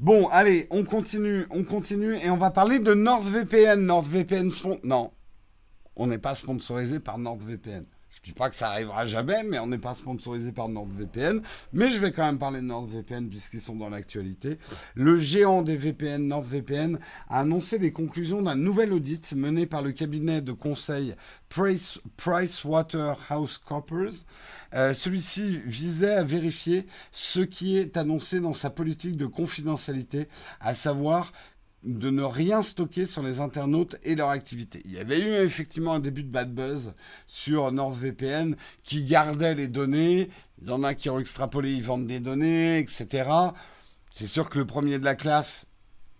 [0.00, 3.80] Bon, allez, on continue, on continue et on va parler de NordVPN.
[3.84, 4.50] NordVPN,
[4.82, 5.12] non,
[5.94, 7.84] on n'est pas sponsorisé par NordVPN.
[8.22, 11.40] Je dis pas que ça arrivera jamais, mais on n'est pas sponsorisé par NordVPN.
[11.72, 14.58] Mais je vais quand même parler de NordVPN puisqu'ils sont dans l'actualité.
[14.94, 16.98] Le géant des VPN, NordVPN,
[17.30, 21.14] a annoncé les conclusions d'un nouvel audit mené par le cabinet de conseil
[21.48, 24.26] PricewaterhouseCoopers.
[24.74, 30.28] Euh, Celui-ci visait à vérifier ce qui est annoncé dans sa politique de confidentialité,
[30.60, 31.32] à savoir
[31.82, 34.82] de ne rien stocker sur les internautes et leur activité.
[34.84, 36.92] Il y avait eu effectivement un début de bad buzz
[37.26, 40.28] sur NordVPN qui gardait les données.
[40.60, 43.30] Il y en a qui ont extrapolé, ils vendent des données, etc.
[44.12, 45.66] C'est sûr que le premier de la classe,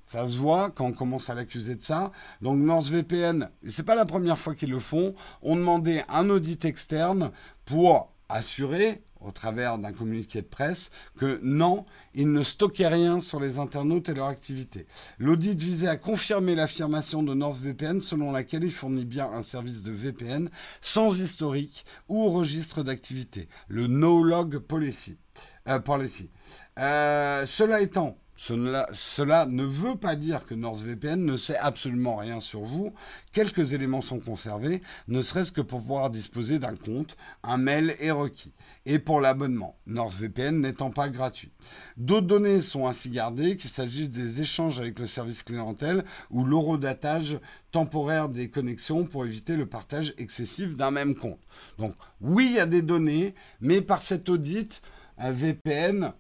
[0.07, 2.11] ça se voit quand on commence à l'accuser de ça.
[2.41, 7.31] Donc NordVPN, c'est pas la première fois qu'ils le font, ont demandé un audit externe
[7.65, 13.39] pour assurer au travers d'un communiqué de presse que non, ils ne stockaient rien sur
[13.39, 14.87] les internautes et leur activité.
[15.19, 19.93] L'audit visait à confirmer l'affirmation de NordVPN selon laquelle il fournit bien un service de
[19.93, 20.49] VPN
[20.81, 25.19] sans historique ou registre d'activité, le No Log Policy.
[25.69, 26.31] Euh, policy.
[26.79, 32.63] Euh, cela étant, cela, ne veut pas dire que NordVPN ne sait absolument rien sur
[32.63, 32.95] vous.
[33.33, 37.19] Quelques éléments sont conservés, ne serait-ce que pour pouvoir disposer d'un compte.
[37.43, 38.55] Un mail est requis.
[38.87, 41.53] Et pour l'abonnement, NordVPN n'étant pas gratuit.
[41.99, 47.39] D'autres données sont ainsi gardées, qu'il s'agisse des échanges avec le service clientèle ou l'eurodatage
[47.73, 51.41] temporaire des connexions pour éviter le partage excessif d'un même compte.
[51.77, 54.81] Donc oui, il y a des données, mais par cet audit,
[55.19, 56.15] un VPN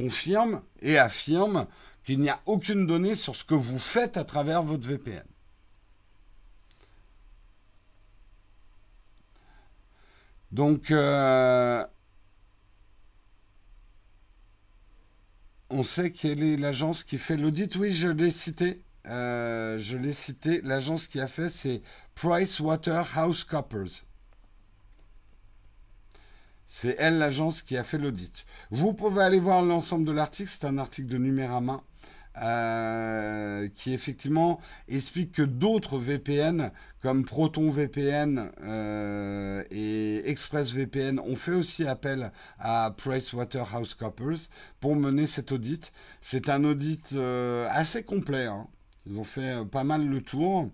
[0.00, 1.66] confirme et affirme
[2.04, 5.24] qu'il n'y a aucune donnée sur ce que vous faites à travers votre VPN.
[10.52, 11.86] Donc, euh,
[15.68, 17.76] on sait quelle est l'agence qui fait l'audit.
[17.76, 18.82] Oui, je l'ai cité.
[19.06, 20.60] Euh, je l'ai cité.
[20.62, 21.82] L'agence qui a fait, c'est
[22.16, 24.04] PricewaterhouseCoopers.
[26.72, 28.46] C'est elle l'agence qui a fait l'audit.
[28.70, 30.48] Vous pouvez aller voir l'ensemble de l'article.
[30.48, 31.82] C'est un article de Numérama
[32.40, 36.70] euh, qui effectivement explique que d'autres VPN
[37.02, 44.48] comme Proton VPN euh, et ExpressVPN ont fait aussi appel à PricewaterhouseCoopers
[44.78, 45.92] pour mener cet audit.
[46.20, 48.46] C'est un audit euh, assez complet.
[48.46, 48.68] Hein.
[49.06, 50.70] Ils ont fait pas mal le tour.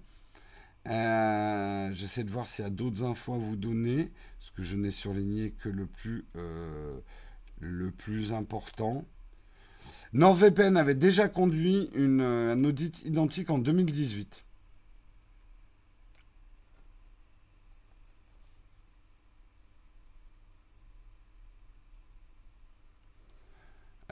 [0.89, 4.76] Euh, j'essaie de voir s'il y a d'autres infos à vous donner, parce que je
[4.76, 6.99] n'ai surligné que le plus, euh,
[7.61, 9.05] le plus important.
[10.12, 14.45] NordVPN avait déjà conduit un audit identique en 2018.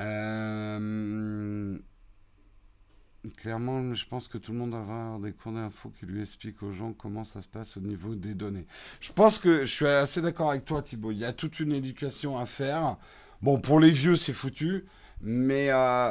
[0.00, 1.78] Euh,
[3.44, 6.62] clairement, je pense que tout le monde va avoir des cours d'infos qui lui expliquent
[6.62, 8.64] aux gens comment ça se passe au niveau des données.
[9.00, 11.12] Je pense que je suis assez d'accord avec toi, Thibaut.
[11.12, 12.96] Il y a toute une éducation à faire.
[13.42, 14.86] Bon, pour les vieux, c'est foutu.
[15.20, 16.10] Mais euh,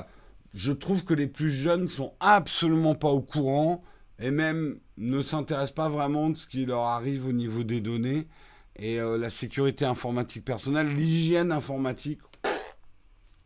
[0.53, 3.83] je trouve que les plus jeunes sont absolument pas au courant
[4.19, 8.27] et même ne s'intéressent pas vraiment de ce qui leur arrive au niveau des données.
[8.75, 12.19] Et euh, la sécurité informatique personnelle, l'hygiène informatique,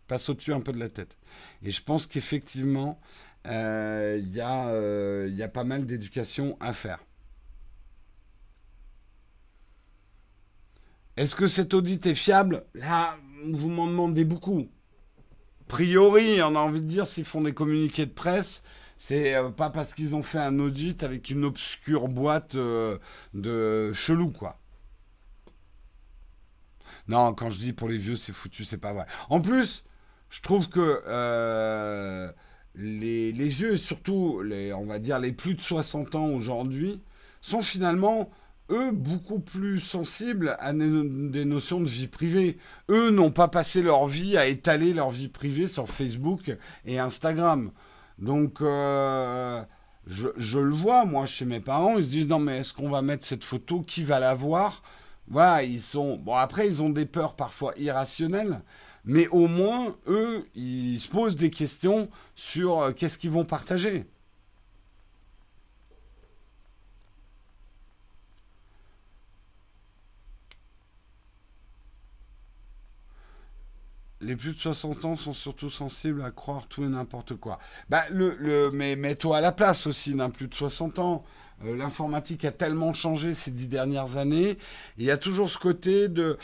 [0.09, 1.17] passe au-dessus un peu de la tête.
[1.63, 2.99] Et je pense qu'effectivement,
[3.47, 6.99] euh, il y, a pas mal d'éducation à faire.
[11.15, 12.65] Est-ce que cet audit est fiable?
[12.75, 13.17] Là,
[13.51, 14.67] vous m'en demandez beaucoup
[15.67, 18.63] priori, on a envie de dire, s'ils font des communiqués de presse,
[18.97, 22.97] c'est euh, pas parce qu'ils ont fait un audit avec une obscure boîte euh,
[23.33, 24.59] de chelou, quoi.
[27.07, 29.05] Non, quand je dis pour les vieux, c'est foutu, c'est pas vrai.
[29.29, 29.83] En plus,
[30.29, 32.31] je trouve que euh,
[32.77, 37.01] les, les, vieux, surtout les, on va dire les plus de 60 ans aujourd'hui,
[37.41, 38.29] sont finalement
[38.69, 42.57] eux, beaucoup plus sensibles à des notions de vie privée.
[42.89, 46.51] Eux n'ont pas passé leur vie à étaler leur vie privée sur Facebook
[46.85, 47.71] et Instagram.
[48.19, 49.61] Donc, euh,
[50.05, 53.01] je, le vois, moi, chez mes parents, ils se disent, non, mais est-ce qu'on va
[53.01, 53.81] mettre cette photo?
[53.81, 54.81] Qui va la voir?
[55.27, 56.17] Voilà, ils sont...
[56.17, 58.61] Bon, après, ils ont des peurs parfois irrationnelles,
[59.07, 64.05] mais au moins, eux, ils se posent des questions sur euh, qu'est-ce qu'ils vont partager.
[74.19, 77.59] les plus de 60 ans sont surtout sensibles à croire tout et n'importe quoi.
[77.87, 81.23] Bah, le, le, mais mets-toi à la place aussi d'un plus de 60 ans.
[81.65, 84.57] Euh, l'informatique a tellement changé ces dix dernières années.
[84.97, 86.37] Il y a toujours ce côté de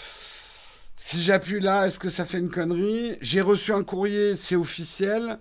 [1.06, 3.18] si j'appuie là, est-ce que ça fait une connerie?
[3.22, 5.39] J'ai reçu un courrier, c'est officiel.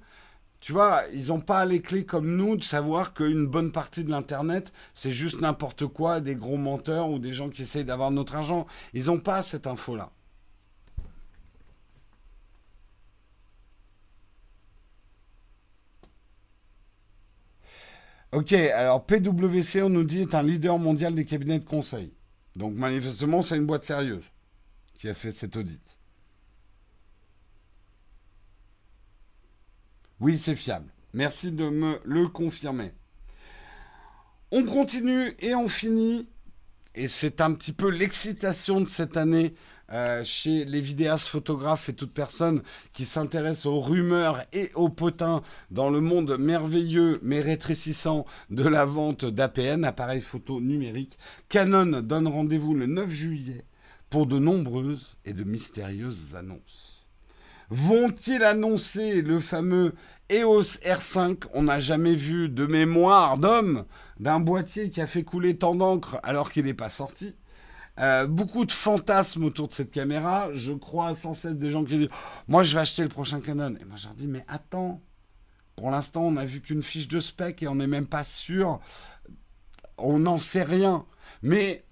[0.60, 4.10] Tu vois, ils n'ont pas les clés comme nous de savoir qu'une bonne partie de
[4.10, 8.34] l'Internet, c'est juste n'importe quoi, des gros menteurs ou des gens qui essayent d'avoir notre
[8.34, 8.66] argent.
[8.92, 10.10] Ils n'ont pas cette info-là.
[18.32, 22.12] Ok, alors PwC, on nous dit, est un leader mondial des cabinets de conseil.
[22.56, 24.24] Donc manifestement, c'est une boîte sérieuse
[25.08, 25.98] a fait cet audit.
[30.20, 30.86] Oui, c'est fiable.
[31.14, 32.92] Merci de me le confirmer.
[34.52, 36.28] On continue et on finit.
[36.94, 39.54] Et c'est un petit peu l'excitation de cette année
[39.92, 45.42] euh, chez les vidéastes, photographes et toute personne qui s'intéresse aux rumeurs et aux potins
[45.70, 51.18] dans le monde merveilleux mais rétrécissant de la vente d'APN, appareils photo numériques.
[51.48, 53.64] Canon donne rendez-vous le 9 juillet
[54.12, 57.06] pour de nombreuses et de mystérieuses annonces.
[57.70, 59.94] Vont-ils annoncer le fameux
[60.28, 63.86] EOS R5 On n'a jamais vu de mémoire d'homme
[64.20, 67.34] d'un boîtier qui a fait couler tant d'encre alors qu'il n'est pas sorti.
[68.00, 70.50] Euh, beaucoup de fantasmes autour de cette caméra.
[70.52, 72.08] Je crois sans cesse des gens qui disent
[72.48, 73.76] Moi, je vais acheter le prochain Canon.
[73.80, 75.00] Et moi, je leur dis Mais attends,
[75.74, 78.78] pour l'instant, on n'a vu qu'une fiche de spec et on n'est même pas sûr.
[79.96, 81.06] On n'en sait rien.
[81.40, 81.86] Mais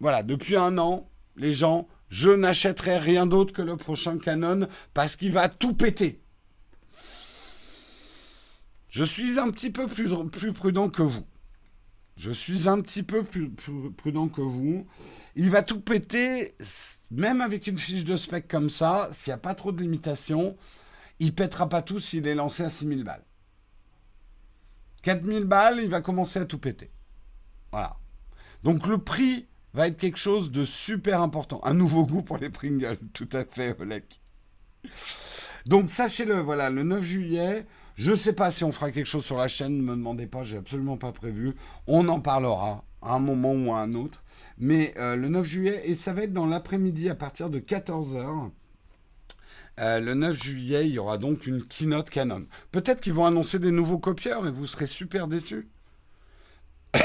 [0.00, 5.16] voilà, depuis un an, les gens, je n'achèterai rien d'autre que le prochain Canon parce
[5.16, 6.22] qu'il va tout péter.
[8.88, 10.08] Je suis un petit peu plus,
[10.52, 11.24] prudent que vous.
[12.16, 13.50] Je suis un petit peu plus,
[13.96, 14.86] prudent que vous.
[15.36, 16.54] Il va tout péter,
[17.10, 20.56] même avec une fiche de spec comme ça, s'il n'y a pas trop de limitations,
[21.20, 23.24] il pètera pas tout s'il est lancé à 6000 balles.
[25.02, 26.90] 4000 balles, il va commencer à tout péter.
[27.70, 27.96] Voilà.
[28.64, 31.60] Donc le prix va être quelque chose de super important.
[31.64, 34.20] Un nouveau goût pour les Pringles, tout à fait, Olek.
[35.66, 37.66] Donc sachez-le, voilà, le 9 juillet,
[37.96, 40.26] je ne sais pas si on fera quelque chose sur la chaîne, ne me demandez
[40.26, 41.54] pas, j'ai absolument pas prévu.
[41.86, 44.22] On en parlera à un moment ou à un autre.
[44.58, 48.50] Mais euh, le 9 juillet, et ça va être dans l'après-midi à partir de 14h.
[49.80, 52.46] Euh, le 9 juillet, il y aura donc une keynote Canon.
[52.72, 55.68] Peut-être qu'ils vont annoncer des nouveaux copieurs et vous serez super déçus.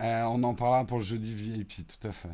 [0.00, 2.28] Euh, on en parlera pour le jeudi VIP, tout à fait.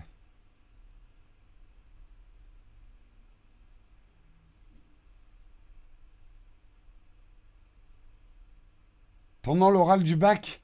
[9.43, 10.61] Pendant l'oral du bac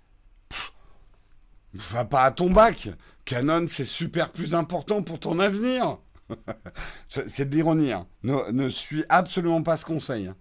[1.73, 2.91] Va pas à ton bac.
[3.25, 5.99] Canon, c'est super plus important pour ton avenir.
[7.09, 7.93] c'est de l'ironie.
[7.93, 8.07] Hein.
[8.23, 10.27] Ne, suis absolument pas ce conseil.
[10.27, 10.37] Hein.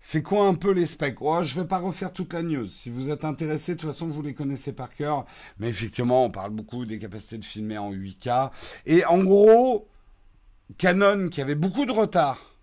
[0.00, 1.20] C'est quoi un peu les specs?
[1.20, 2.68] Oh, Je ne vais pas refaire toute la news.
[2.68, 5.24] Si vous êtes intéressé, de toute façon, vous les connaissez par cœur.
[5.58, 8.50] Mais effectivement, on parle beaucoup des capacités de filmer en 8K.
[8.86, 9.88] Et en gros,
[10.76, 12.54] Canon, qui avait beaucoup de retard,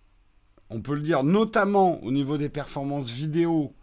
[0.69, 3.73] on peut le dire, notamment au niveau des performances vidéo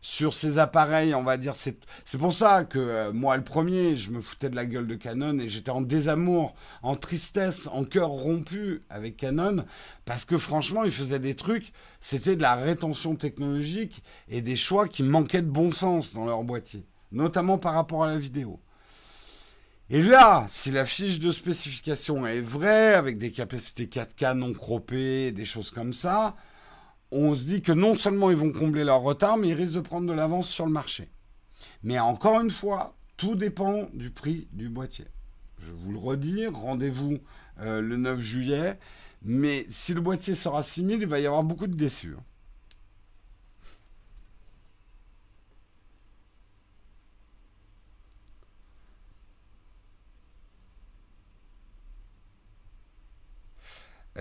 [0.00, 1.76] sur ces appareils, on va dire, c'est
[2.18, 5.38] pour ça que euh, moi, le premier, je me foutais de la gueule de Canon
[5.38, 9.64] et j'étais en désamour, en tristesse, en cœur rompu avec Canon,
[10.06, 14.88] parce que franchement, ils faisaient des trucs, c'était de la rétention technologique et des choix
[14.88, 18.58] qui manquaient de bon sens dans leur boîtier, notamment par rapport à la vidéo.
[19.92, 25.32] Et là, si la fiche de spécification est vraie, avec des capacités 4K non croppées,
[25.32, 26.36] des choses comme ça,
[27.12, 29.80] on se dit que non seulement ils vont combler leur retard, mais ils risquent de
[29.80, 31.08] prendre de l'avance sur le marché.
[31.82, 35.06] Mais encore une fois, tout dépend du prix du boîtier.
[35.58, 37.18] Je vous le redis, rendez-vous
[37.60, 38.78] euh, le 9 juillet.
[39.22, 42.14] Mais si le boîtier sera 6000, il va y avoir beaucoup de déçus.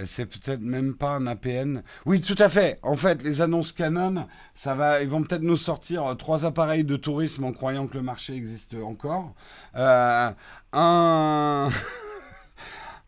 [0.06, 1.84] C'est peut-être même pas un APN.
[2.06, 2.80] Oui, tout à fait.
[2.84, 6.84] En fait, les annonces Canon, ça va, ils vont peut-être nous sortir euh, trois appareils
[6.84, 9.34] de tourisme en croyant que le marché existe encore.
[9.76, 10.32] Euh,
[10.74, 11.70] un,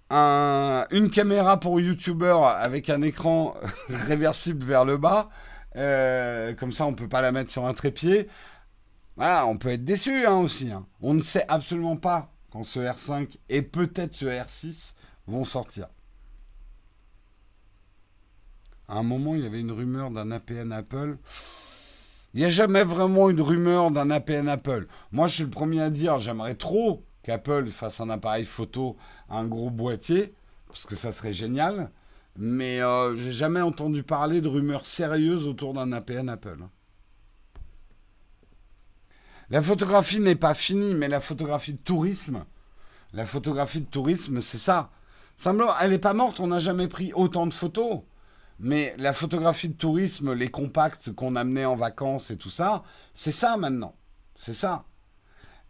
[0.91, 3.55] une caméra pour YouTuber avec un écran
[3.89, 5.29] réversible vers le bas.
[5.73, 8.27] comme ça, on peut pas la mettre sur un trépied.
[9.17, 10.71] Voilà, on peut être déçu hein, aussi.
[10.71, 10.85] Hein.
[11.01, 14.93] On ne sait absolument pas quand ce R5 et peut-être ce R6
[15.27, 15.87] vont sortir.
[18.91, 21.17] À un moment, il y avait une rumeur d'un APN Apple.
[22.33, 24.85] Il n'y a jamais vraiment une rumeur d'un APN Apple.
[25.13, 28.97] Moi, je suis le premier à dire, j'aimerais trop qu'Apple fasse un appareil photo,
[29.29, 30.33] un gros boîtier,
[30.67, 31.89] parce que ça serait génial.
[32.35, 36.59] Mais euh, j'ai jamais entendu parler de rumeurs sérieuses autour d'un APN Apple.
[39.49, 42.43] La photographie n'est pas finie, mais la photographie de tourisme,
[43.13, 44.89] la photographie de tourisme, c'est ça.
[45.37, 48.01] Simplement, elle n'est pas morte, on n'a jamais pris autant de photos.
[48.64, 52.84] Mais la photographie de tourisme, les compacts qu'on amenait en vacances et tout ça,
[53.16, 53.95] c'est ça maintenant.
[54.36, 54.86] C'est ça.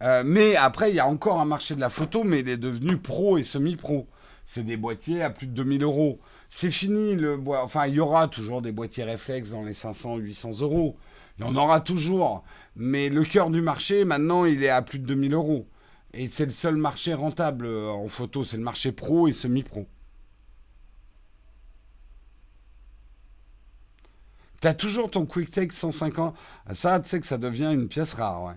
[0.02, 2.58] Euh, mais après, il y a encore un marché de la photo, mais il est
[2.58, 4.08] devenu pro et semi-pro.
[4.46, 6.20] C'est des boîtiers à plus de 2000 euros.
[6.50, 7.40] C'est fini le.
[7.48, 10.98] Enfin, il y aura toujours des boîtiers réflexes dans les 500, 800 euros.
[11.40, 12.44] Il y en aura toujours.
[12.76, 15.66] Mais le cœur du marché, maintenant, il est à plus de 2000 euros.
[16.14, 18.44] Et c'est le seul marché rentable euh, en photo.
[18.44, 19.88] C'est le marché pro et semi-pro.
[24.62, 26.38] T'as toujours ton QuickTake 150.
[26.72, 28.56] Ça, tu sais que ça devient une pièce rare, ouais.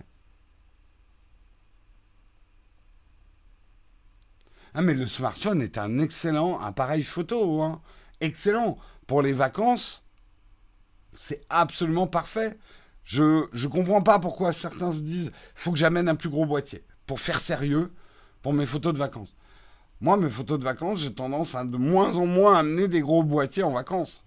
[4.75, 7.81] Ah, mais le smartphone est un excellent appareil photo, hein.
[8.21, 8.77] Excellent.
[9.07, 10.03] Pour les vacances,
[11.17, 12.57] c'est absolument parfait.
[13.03, 16.83] Je ne comprends pas pourquoi certains se disent faut que j'amène un plus gros boîtier
[17.07, 17.93] pour faire sérieux
[18.41, 19.35] pour mes photos de vacances.
[20.01, 23.23] Moi, mes photos de vacances, j'ai tendance à de moins en moins amener des gros
[23.23, 24.24] boîtiers en vacances.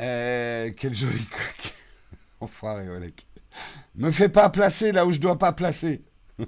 [0.00, 1.74] Euh, quel joli coq.
[2.40, 3.26] Enfoiré, Olek.
[3.94, 6.02] Me fais pas placer là où je dois pas placer.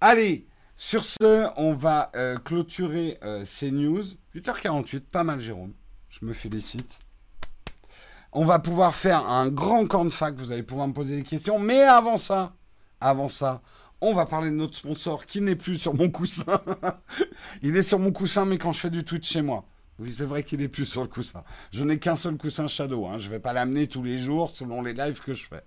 [0.00, 0.46] Allez,
[0.76, 4.02] sur ce, on va euh, clôturer euh, ces news.
[4.34, 5.72] 8h48, pas mal, Jérôme.
[6.08, 6.98] Je me félicite.
[8.32, 10.34] On va pouvoir faire un grand camp de fac.
[10.34, 11.58] Vous allez pouvoir me poser des questions.
[11.58, 12.54] Mais avant ça,
[13.00, 13.62] avant ça,
[14.00, 16.60] on va parler de notre sponsor qui n'est plus sur mon coussin.
[17.62, 19.64] Il est sur mon coussin, mais quand je fais du Twitch chez moi.
[19.98, 21.44] Oui, c'est vrai qu'il est plus sur le coussin.
[21.70, 23.06] Je n'ai qu'un seul coussin Shadow.
[23.06, 23.18] Hein.
[23.18, 25.62] Je ne vais pas l'amener tous les jours selon les lives que je fais.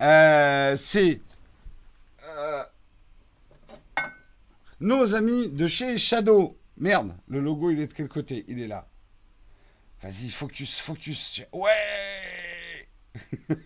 [0.00, 1.20] Euh, c'est
[2.28, 2.62] euh,
[4.80, 6.58] nos amis de chez Shadow.
[6.76, 8.44] Merde, le logo, il est de quel côté?
[8.48, 8.88] Il est là.
[10.02, 11.42] Vas-y, focus, focus.
[11.52, 12.88] Ouais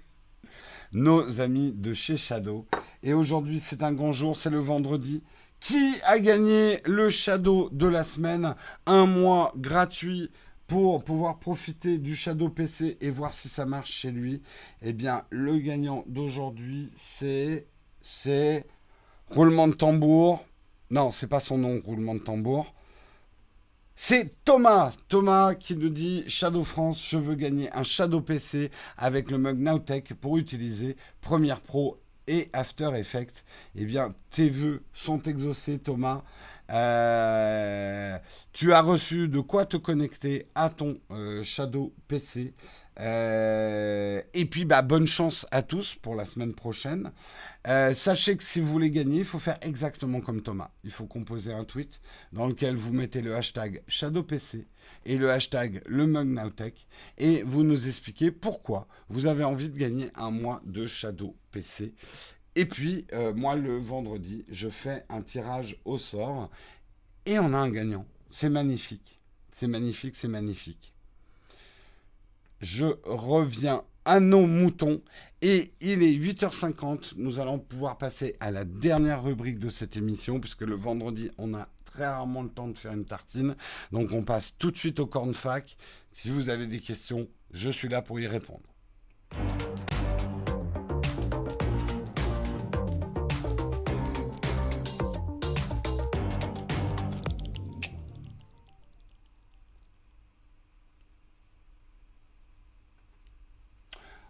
[0.93, 2.67] Nos amis de chez Shadow.
[3.03, 5.23] Et aujourd'hui, c'est un grand jour, c'est le vendredi.
[5.61, 8.55] Qui a gagné le Shadow de la semaine?
[8.87, 10.31] Un mois gratuit
[10.67, 14.43] pour pouvoir profiter du Shadow PC et voir si ça marche chez lui.
[14.83, 17.67] Eh bien, le gagnant d'aujourd'hui, c'est
[18.01, 18.67] c'est
[19.31, 20.45] roulement de tambour.
[20.91, 22.73] Non, c'est pas son nom, roulement de tambour.
[23.97, 29.31] C'est Thomas, Thomas qui nous dit Shadow France, je veux gagner un Shadow PC avec
[29.31, 33.45] le mug Nowtech pour utiliser Premiere Pro et After Effects.
[33.75, 36.23] Eh bien, tes vœux sont exaucés, Thomas.
[36.73, 38.19] Euh,
[38.53, 42.55] tu as reçu de quoi te connecter à ton euh, Shadow PC.
[42.99, 47.13] Euh, et puis, bah, bonne chance à tous pour la semaine prochaine.
[47.65, 50.71] sachez que si vous voulez gagner, il faut faire exactement comme Thomas.
[50.85, 52.01] Il faut composer un tweet
[52.33, 54.67] dans lequel vous mettez le hashtag ShadowPC
[55.05, 56.07] et le hashtag le
[57.19, 61.95] et vous nous expliquez pourquoi vous avez envie de gagner un mois de Shadow PC.
[62.57, 66.51] Et puis, euh, moi, le vendredi, je fais un tirage au sort
[67.27, 68.07] et on a un gagnant.
[68.31, 69.21] C'est magnifique.
[69.51, 70.95] C'est magnifique, c'est magnifique.
[72.63, 75.03] Je reviens à nos moutons
[75.43, 77.13] et il est 8h50.
[77.17, 81.53] Nous allons pouvoir passer à la dernière rubrique de cette émission puisque le vendredi, on
[81.53, 83.55] a très rarement le temps de faire une tartine.
[83.93, 85.77] Donc, on passe tout de suite au cornfac.
[86.11, 88.65] Si vous avez des questions, je suis là pour y répondre.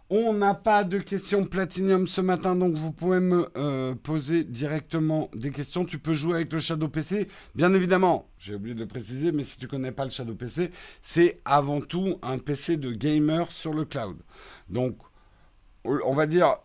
[0.09, 5.29] On n'a pas de questions Platinium ce matin, donc vous pouvez me euh, poser directement
[5.35, 5.83] des questions.
[5.83, 7.27] Tu peux jouer avec le Shadow PC.
[7.55, 10.71] Bien évidemment, j'ai oublié de le préciser, mais si tu connais pas le Shadow PC,
[11.01, 14.15] c'est avant tout un PC de gamer sur le cloud.
[14.69, 14.95] Donc,
[15.83, 16.55] on va dire,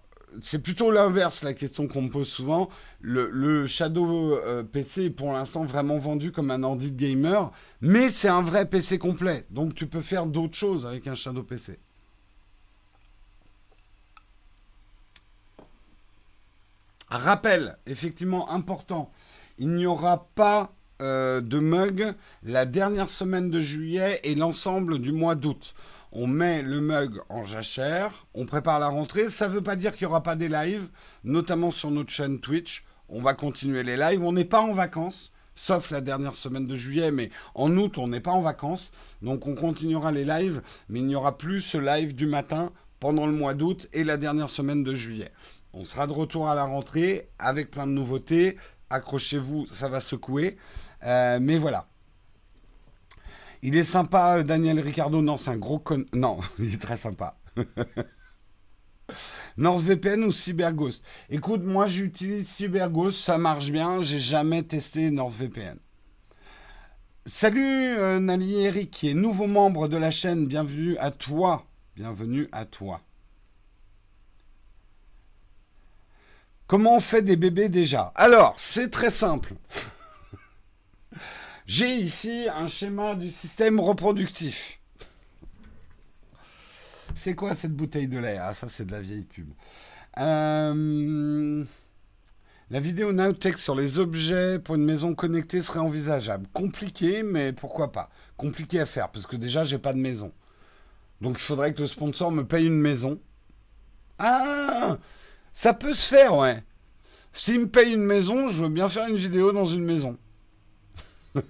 [0.41, 2.69] c'est plutôt l'inverse la question qu'on me pose souvent.
[3.01, 8.09] Le, Shadow euh, PC est pour l'instant vraiment vendu comme un ordi de gamer, mais
[8.09, 9.47] c'est un vrai PC complet.
[9.51, 11.81] Donc tu peux faire d'autres choses avec un Shadow PC.
[17.15, 19.13] Rappel, effectivement important,
[19.59, 25.13] il n'y aura pas euh, de mug la dernière semaine de juillet et l'ensemble du
[25.13, 25.75] mois d'août.
[26.13, 29.29] On met le mug en jachère, on prépare la rentrée.
[29.29, 30.89] Ça ne veut pas dire qu'il n'y aura pas des lives,
[31.23, 32.83] notamment sur notre chaîne Twitch.
[33.11, 34.23] On va continuer les lives.
[34.23, 38.09] On n'est pas en vacances, sauf la dernière semaine de juillet, mais en août, on
[38.09, 38.91] n'est pas en vacances.
[39.21, 43.27] Donc on continuera les lives, mais il n'y aura plus ce live du matin pendant
[43.27, 45.31] le mois d'août et la dernière semaine de juillet.
[45.75, 48.57] On sera de retour à la rentrée avec plein de nouveautés.
[48.91, 50.57] Accrochez-vous, ça va secouer.
[51.05, 51.89] Euh, mais voilà.
[53.63, 55.23] Il est sympa, euh, Daniel Ricardo.
[55.23, 56.05] Non, c'est un gros con.
[56.13, 57.39] Non, il est très sympa.
[59.57, 61.03] NordVPN ou CyberGhost?
[61.31, 64.03] Écoute, moi j'utilise CyberGhost, ça marche bien.
[64.03, 65.79] J'ai jamais testé NordVPN.
[67.25, 70.47] Salut euh, Nali Eric, qui est nouveau membre de la chaîne.
[70.47, 71.65] Bienvenue à toi.
[71.95, 73.01] Bienvenue à toi.
[76.73, 79.53] Comment on fait des bébés déjà Alors, c'est très simple.
[81.67, 84.81] J'ai ici un schéma du système reproductif.
[87.15, 88.39] C'est quoi cette bouteille de lait?
[88.41, 89.51] Ah, ça, c'est de la vieille pub.
[90.17, 91.63] Euh,
[92.71, 96.47] la vidéo Nowtech sur les objets pour une maison connectée serait envisageable.
[96.55, 98.09] Compliqué, mais pourquoi pas?
[98.39, 100.33] Compliqué à faire, parce que déjà, j'ai pas de maison.
[101.21, 103.21] Donc, il faudrait que le sponsor me paye une maison.
[104.19, 104.97] Ah
[105.53, 106.63] ça peut se faire, ouais.
[107.33, 110.19] S'il me paye une maison, je veux bien faire une vidéo dans une maison.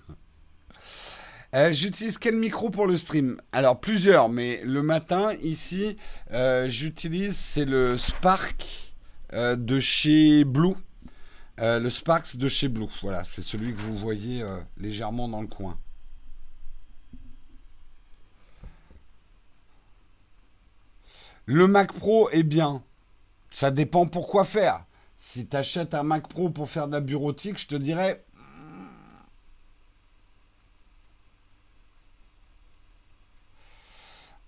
[1.54, 3.38] Euh, j'utilise quel micro pour le stream?
[3.52, 5.98] Alors plusieurs, mais le matin ici,
[6.32, 8.94] euh, j'utilise c'est le Spark
[9.34, 10.72] euh, de chez Blue.
[11.58, 12.86] le Sparks de chez Blue.
[13.02, 14.42] Voilà, c'est celui que vous voyez
[14.78, 15.78] légèrement dans le coin.
[21.44, 22.82] Le Mac Pro est bien.
[23.62, 24.84] Ça dépend pour quoi faire.
[25.18, 28.24] Si tu achètes un Mac Pro pour faire de la bureautique, je te dirais.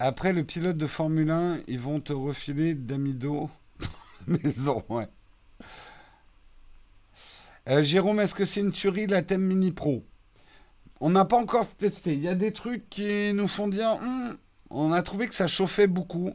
[0.00, 3.48] Après le pilote de Formule 1, ils vont te refiler d'amido
[4.26, 5.06] maison, ouais.
[7.68, 10.04] Euh, Jérôme, est-ce que c'est une tuerie la thème Mini Pro?
[10.98, 12.14] On n'a pas encore testé.
[12.14, 13.96] Il y a des trucs qui nous font dire.
[14.00, 14.34] Hmm,
[14.70, 16.34] on a trouvé que ça chauffait beaucoup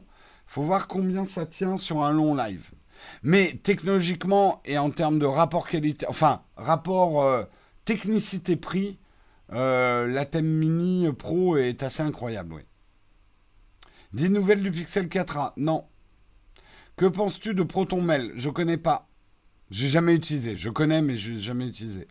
[0.50, 2.70] faut voir combien ça tient sur un long live.
[3.22, 7.44] Mais technologiquement et en termes de rapport qualité, enfin rapport euh,
[7.84, 8.98] technicité-prix,
[9.52, 12.62] euh, la thème Mini Pro est assez incroyable, oui.
[14.12, 15.84] Des nouvelles du Pixel 4a Non.
[16.96, 18.32] Que penses-tu de Proton Mail?
[18.34, 19.08] Je connais pas.
[19.70, 20.56] J'ai jamais utilisé.
[20.56, 22.08] Je connais, mais je n'ai jamais utilisé.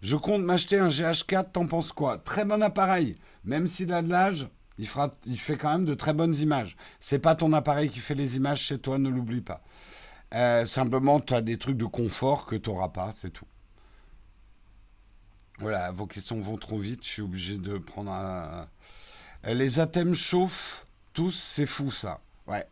[0.00, 1.52] Je compte m'acheter un GH4.
[1.52, 2.16] T'en penses quoi?
[2.16, 3.18] Très bon appareil.
[3.44, 4.48] Même s'il a de l'âge,
[4.78, 6.76] il, fait quand même de très bonnes images.
[7.00, 9.62] C'est pas ton appareil qui fait les images chez toi, ne l'oublie pas.
[10.34, 13.46] Euh, simplement, tu as des trucs de confort que tu n'auras pas, c'est tout.
[15.58, 18.66] Voilà, vos questions vont trop vite, je suis obligé de prendre un...
[19.46, 22.20] Euh, les athèmes chauffent tous, c'est fou ça.
[22.46, 22.66] Ouais.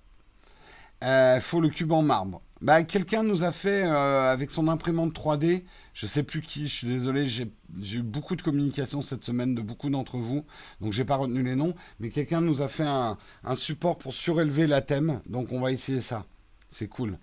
[1.03, 2.43] Il faut le cube en marbre.
[2.61, 5.65] Bah, quelqu'un nous a fait avec son imprimante 3D.
[5.95, 6.69] Je sais plus qui.
[6.69, 7.27] Je suis désolé.
[7.27, 7.49] J'ai
[7.95, 10.45] eu beaucoup de communication cette semaine de beaucoup d'entre vous,
[10.81, 11.75] donc j'ai pas retenu les noms.
[12.01, 15.21] Mais quelqu'un nous a fait un, un support pour surélever la thème.
[15.27, 16.27] Donc on va essayer ça.
[16.69, 17.19] C'est cool.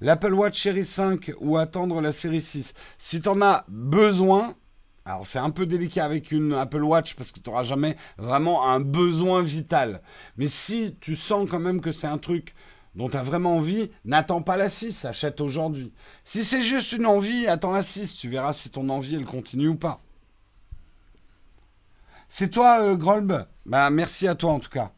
[0.00, 2.74] L'Apple Watch Série 5 ou attendre la série 6.
[2.98, 4.54] Si tu en as besoin,
[5.06, 8.68] alors c'est un peu délicat avec une Apple Watch parce que tu n'auras jamais vraiment
[8.68, 10.02] un besoin vital.
[10.36, 12.54] Mais si tu sens quand même que c'est un truc
[12.96, 15.92] dont tu as vraiment envie, n'attends pas la 6, achète aujourd'hui.
[16.24, 19.68] Si c'est juste une envie, attends la 6, tu verras si ton envie elle continue
[19.68, 20.00] ou pas.
[22.28, 23.46] C'est toi, euh, Grolb?
[23.64, 24.92] Bah merci à toi en tout cas.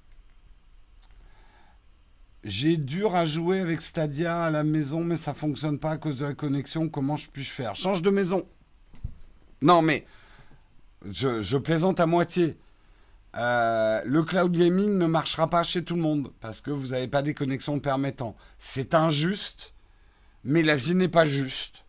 [2.44, 6.18] J'ai dur à jouer avec Stadia à la maison, mais ça fonctionne pas à cause
[6.18, 6.88] de la connexion.
[6.88, 7.74] Comment je puis faire?
[7.74, 8.46] Change de maison.
[9.60, 10.06] Non, mais
[11.10, 12.56] je, plaisante à moitié.
[13.38, 17.06] Euh, le cloud gaming ne marchera pas chez tout le monde parce que vous n'avez
[17.06, 18.36] pas des connexions permettant.
[18.58, 19.74] C'est injuste,
[20.42, 21.84] mais la vie n'est pas juste.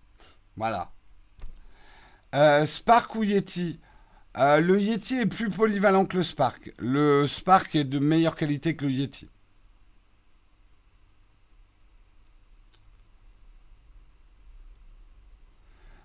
[0.57, 0.91] Voilà.
[2.35, 3.79] Euh, Spark ou Yeti?
[4.37, 6.71] Euh, Le Yeti est plus polyvalent que le Spark.
[6.77, 9.27] Le Spark est de meilleure qualité que le Yeti.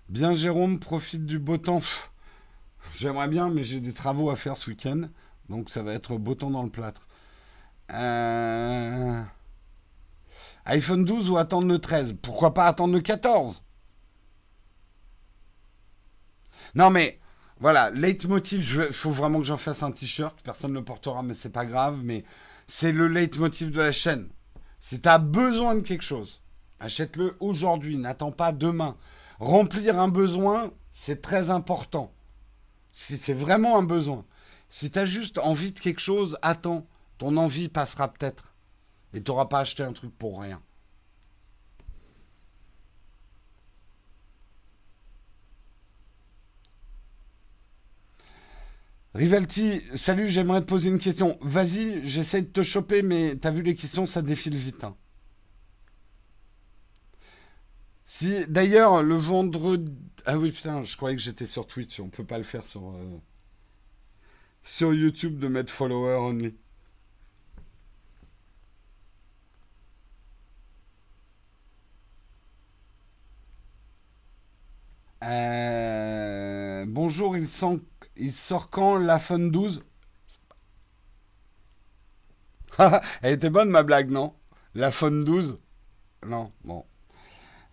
[0.09, 1.81] Bien, Jérôme, profite du beau temps.
[2.97, 5.09] J'aimerais bien, mais j'ai des travaux à faire ce week-end.
[5.49, 7.07] Donc ça va être beau temps dans le plâtre.
[7.93, 9.21] Euh,
[10.65, 13.63] iPhone 12 ou attendre le 13 Pourquoi pas attendre le 14
[16.73, 17.19] Non mais
[17.59, 20.37] voilà, leitmotiv, il faut vraiment que j'en fasse un t-shirt.
[20.43, 22.01] Personne ne le portera, mais c'est pas grave.
[22.03, 22.25] Mais
[22.67, 24.27] c'est le leitmotiv de la chaîne.
[24.79, 26.41] Si tu as besoin de quelque chose,
[26.79, 28.97] achète-le aujourd'hui, n'attends pas demain.
[29.39, 32.11] Remplir un besoin, c'est très important.
[32.91, 34.25] Si c'est vraiment un besoin.
[34.69, 36.87] Si tu as juste envie de quelque chose, attends.
[37.17, 38.53] Ton envie passera peut-être.
[39.13, 40.61] Et tu n'auras pas acheté un truc pour rien.
[49.13, 51.37] Rivalti, salut, j'aimerais te poser une question.
[51.39, 54.83] Vas-y, j'essaie de te choper, mais t'as vu les questions, ça défile vite.
[54.83, 54.97] Hein.
[58.03, 59.91] Si, d'ailleurs, le vendredi.
[60.25, 61.99] Ah oui, putain, je croyais que j'étais sur Twitch.
[62.01, 62.89] On peut pas le faire sur.
[62.89, 63.17] Euh,
[64.65, 66.55] sur YouTube de mettre follower only.
[75.23, 77.47] Euh, bonjour, il,
[78.17, 79.83] il sort quand la Fun 12
[83.21, 84.33] Elle était bonne ma blague, non?
[84.75, 85.57] La Fun 12
[86.25, 86.85] Non, bon.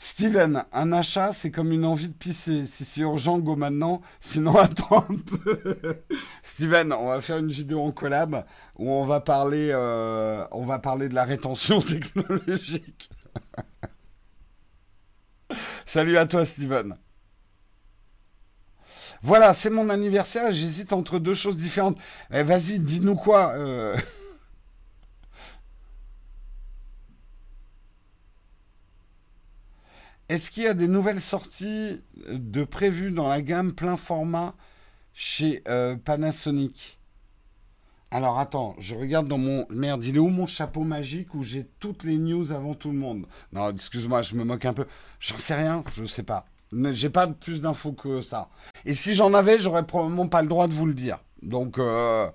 [0.05, 2.67] Steven, un achat, c'est comme une envie de pisser.
[2.67, 4.03] Si c'est urgent, go maintenant.
[4.19, 6.03] Sinon, attends un peu.
[6.43, 8.45] Steven, on va faire une vidéo en collab
[8.81, 13.11] où on va parler, euh, de la rétention technologique.
[15.87, 16.97] Salut à toi, Steven.
[19.23, 20.51] Voilà, c'est mon anniversaire.
[20.51, 21.97] J'hésite entre deux choses différentes.
[22.33, 23.51] Eh, vas-y, dis-nous quoi.
[23.51, 23.97] Euh.
[30.33, 34.55] Est-ce qu'il y a des nouvelles sorties de prévues dans la gamme plein format
[35.13, 36.99] chez euh, Panasonic?
[38.11, 39.67] Alors attends, je regarde dans mon...
[39.69, 42.97] Merde, il est où mon chapeau magique où j'ai toutes les news avant tout le
[42.97, 43.27] monde?
[43.53, 44.87] Non, excuse-moi, je me moque un peu.
[45.21, 46.47] J'en sais rien, je sais pas.
[46.93, 48.49] J'ai pas plus d'infos que ça.
[48.87, 51.19] Et si j'en avais, j'aurais probablement pas le droit de vous le dire.
[51.43, 51.77] Donc...
[51.79, 52.31] Euh,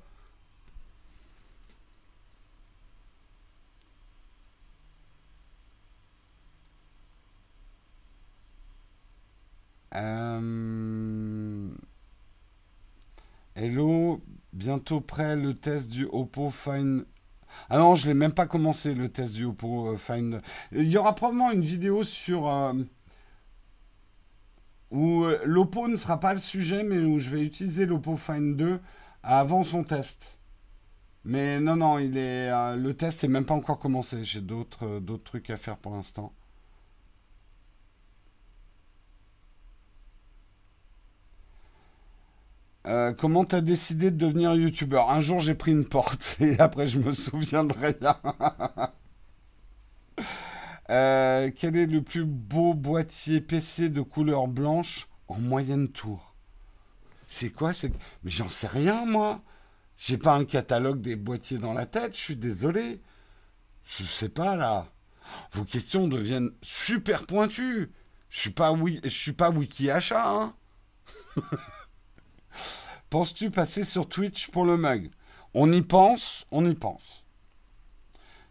[9.97, 11.69] Euh,
[13.55, 14.21] hello,
[14.53, 17.05] bientôt prêt le test du Oppo Find.
[17.69, 20.41] Ah non, je l'ai même pas commencé le test du Oppo euh, Find.
[20.71, 22.73] Il y aura probablement une vidéo sur euh,
[24.91, 28.79] où l'Oppo ne sera pas le sujet, mais où je vais utiliser l'Oppo Find 2
[29.23, 30.37] avant son test.
[31.23, 34.23] Mais non, non, il est le test n'est même pas encore commencé.
[34.23, 36.33] J'ai d'autres d'autres trucs à faire pour l'instant.
[42.87, 45.09] Euh, comment t'as décidé de devenir youtubeur?
[45.09, 48.17] Un jour j'ai pris une porte et après je me souviens de rien.
[50.89, 56.33] Euh, quel est le plus beau boîtier PC de couleur blanche en moyenne tour?
[57.27, 57.91] C'est quoi c'est...
[58.23, 59.41] Mais j'en sais rien moi.
[59.97, 63.01] J'ai pas un catalogue des boîtiers dans la tête, je suis désolé.
[63.83, 64.87] Je sais pas là.
[65.51, 67.91] Vos questions deviennent super pointues.
[68.29, 70.53] Je suis pas oui, suis pas wiki achat hein.
[73.09, 75.11] Penses-tu passer sur Twitch pour le mug?
[75.53, 77.25] On y pense, on y pense.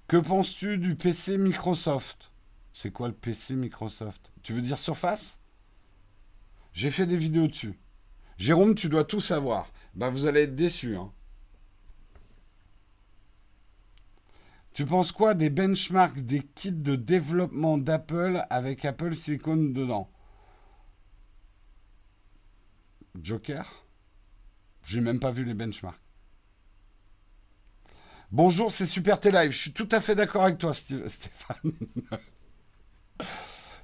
[0.09, 2.31] Que penses-tu du PC Microsoft?
[2.73, 4.33] C'est quoi le PC Microsoft?
[4.43, 5.41] Tu veux dire Surface?
[6.73, 7.79] J'ai fait des vidéos dessus.
[8.39, 9.73] Jérôme, tu dois tout savoir.
[9.95, 10.97] Bah, vous allez être déçu.
[10.97, 11.11] Hein.
[14.75, 20.11] Tu penses quoi des benchmarks des kits de développement d'Apple avec Apple Silicon dedans?
[23.23, 23.86] Joker?
[24.87, 26.01] J'ai même pas vu les benchmarks.
[28.31, 29.51] Bonjour, c'est Super T-Live.
[29.51, 31.73] Je suis tout à fait d'accord avec toi, Stéphane.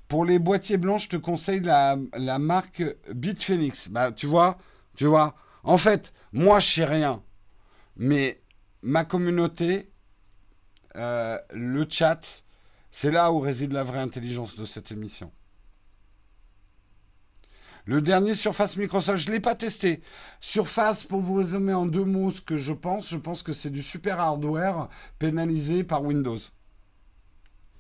[0.06, 1.96] Pour les boîtiers blancs, je te conseille la,
[2.38, 3.88] marque Bitphoenix.
[3.88, 4.58] Bah, tu vois,
[4.94, 5.34] tu vois.
[5.64, 7.20] En fait, moi, je sais rien.
[7.96, 8.40] Mais
[8.82, 9.90] ma communauté,
[10.94, 12.44] euh, le chat,
[12.92, 15.32] c'est là où réside la vraie intelligence de cette émission.
[17.84, 20.02] Le dernier Surface Microsoft, je ne l'ai pas testé.
[20.40, 23.70] Surface, pour vous résumer en deux mots ce que je pense, je pense que c'est
[23.70, 26.38] du super hardware pénalisé par Windows.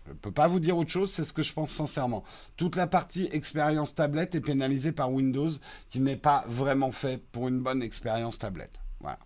[0.06, 2.24] Je ne peux pas vous dire autre chose, c'est ce que je pense sincèrement.
[2.56, 5.50] Toute la partie expérience tablette est pénalisée par Windows,
[5.90, 8.80] qui n'est pas vraiment fait pour une bonne expérience tablette.
[9.00, 9.20] Voilà.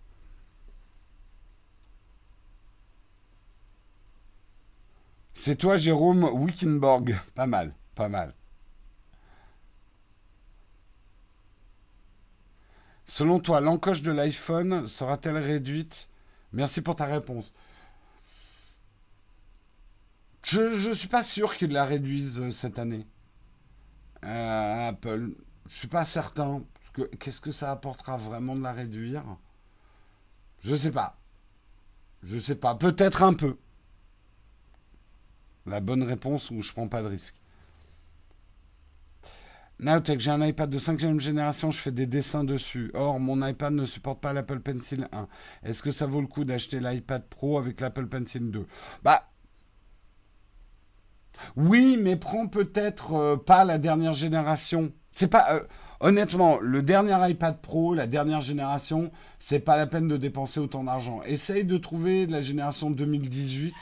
[5.33, 7.19] C'est toi, Jérôme Wickenborg.
[7.33, 8.36] Pas mal, pas mal.
[13.07, 16.09] Selon toi, l'encoche de l'iPhone sera-t-elle réduite?
[16.51, 17.53] Merci pour ta réponse.
[20.43, 23.07] Je ne suis pas sûr qu'ils la réduisent euh, cette année.
[24.23, 25.31] Euh, Apple.
[25.67, 26.63] Je suis pas certain.
[27.19, 29.23] Qu'est-ce que ça apportera vraiment de la réduire?
[30.59, 31.17] Je sais pas.
[32.23, 32.75] Je sais pas.
[32.75, 33.57] Peut-être un peu.
[35.65, 37.35] La bonne réponse où je prends pas de risque.
[39.79, 42.89] Nowtech, j'ai un iPad de 5 génération, je fais des dessins dessus.
[42.95, 45.27] Or, mon iPad ne supporte pas l'Apple Pencil 1.
[45.63, 48.65] Est-ce que ça vaut le coup d'acheter l'iPad Pro avec l'Apple Pencil 2
[49.03, 49.29] Bah.
[51.55, 54.91] Oui, mais prends peut-être euh, pas la dernière génération.
[55.11, 55.45] C'est pas.
[55.53, 55.63] Euh,
[55.99, 60.83] honnêtement, le dernier iPad Pro, la dernière génération, c'est pas la peine de dépenser autant
[60.83, 61.21] d'argent.
[61.27, 63.75] Essaye de trouver la génération 2018.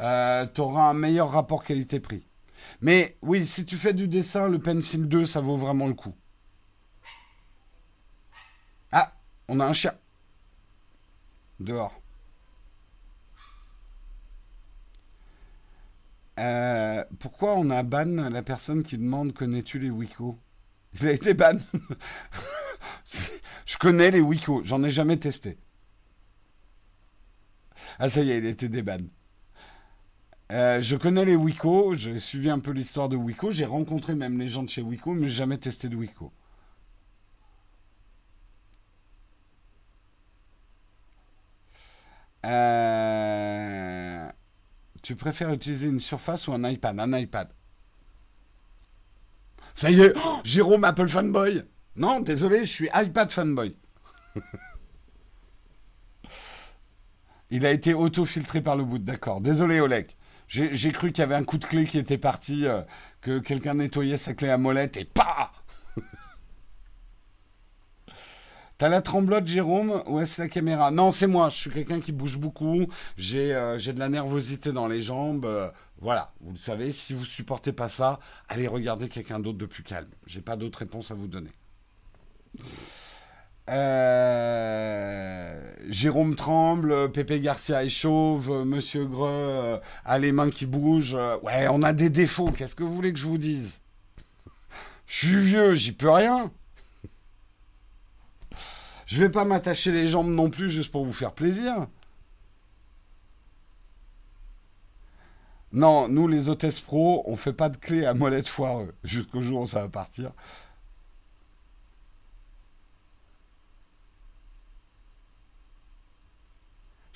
[0.00, 2.27] Euh, tu auras un meilleur rapport qualité-prix.
[2.80, 6.14] Mais oui, si tu fais du dessin, le Pencil 2, ça vaut vraiment le coup.
[8.92, 9.12] Ah,
[9.48, 10.00] on a un chat.
[11.60, 12.00] Dehors.
[16.38, 20.38] Euh, pourquoi on a ban la personne qui demande connais-tu les Wiko
[21.00, 21.58] Il a été ban.
[23.66, 25.58] Je connais les Wiko, j'en ai jamais testé.
[27.98, 28.98] Ah ça y est, il a été déban.
[30.50, 34.38] Euh, je connais les Wiko, j'ai suivi un peu l'histoire de Wiko, j'ai rencontré même
[34.38, 36.32] les gens de chez Wiko, mais jamais testé de Wiko.
[42.46, 44.28] Euh,
[45.02, 46.98] tu préfères utiliser une surface ou un iPad?
[47.00, 47.48] Un iPad.
[49.74, 51.62] Ça y est, oh, Jérôme Apple fanboy.
[51.96, 53.76] Non, désolé, je suis iPad fanboy.
[57.50, 59.40] Il a été auto-filtré par le bout, d'accord.
[59.40, 60.14] Désolé, Oleg.
[60.48, 62.80] J'ai cru qu'il y avait un coup de clé qui était parti, euh,
[63.20, 65.52] que quelqu'un nettoyait sa clé à molette et pas
[68.78, 70.90] T'as la tremblote, Jérôme Ou est-ce la caméra?
[70.90, 71.50] Non, c'est moi.
[71.50, 72.86] Je suis quelqu'un qui bouge beaucoup.
[73.18, 75.44] J'ai euh, de la nervosité dans les jambes.
[75.44, 75.68] Euh,
[76.00, 76.92] voilà, vous le savez.
[76.92, 78.18] Si vous supportez pas ça,
[78.48, 80.08] allez regarder quelqu'un d'autre de plus calme.
[80.26, 81.50] J'ai pas d'autre réponse à vous donner.
[83.68, 91.18] Euh, Jérôme tremble, Pépé Garcia est chauve, Monsieur Greux a les mains qui bougent.
[91.42, 92.50] Ouais, on a des défauts.
[92.50, 93.78] Qu'est-ce que vous voulez que je vous dise?
[95.06, 96.50] Je suis vieux, j'y peux rien.
[99.06, 101.86] Je vais pas m'attacher les jambes non plus juste pour vous faire plaisir.
[105.72, 109.62] Non, nous les hôtesses pro, on fait pas de clé à molette foireux jusqu'au jour
[109.62, 110.32] où ça va partir.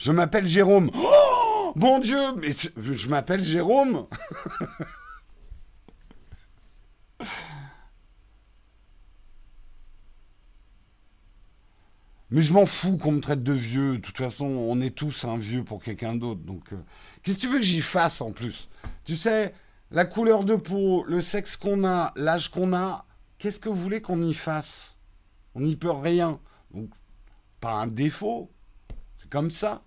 [0.02, 0.90] Je m'appelle Jérôme.
[0.94, 4.08] Oh Mon Dieu, mais je m'appelle Jérôme.
[12.30, 13.98] Mais je m'en fous qu'on me traite de vieux.
[13.98, 16.40] De toute façon, on est tous un vieux pour quelqu'un d'autre.
[16.40, 16.76] Donc, euh,
[17.22, 18.70] qu'est-ce que tu veux que j'y fasse en plus?
[19.04, 19.54] Tu sais,
[19.90, 23.04] la couleur de peau, le sexe qu'on a, l'âge qu'on a,
[23.36, 24.96] qu'est-ce que vous voulez qu'on y fasse?
[25.54, 26.40] On n'y peut rien.
[26.72, 26.88] Donc,
[27.60, 28.50] pas un défaut.
[29.18, 29.82] C'est comme ça.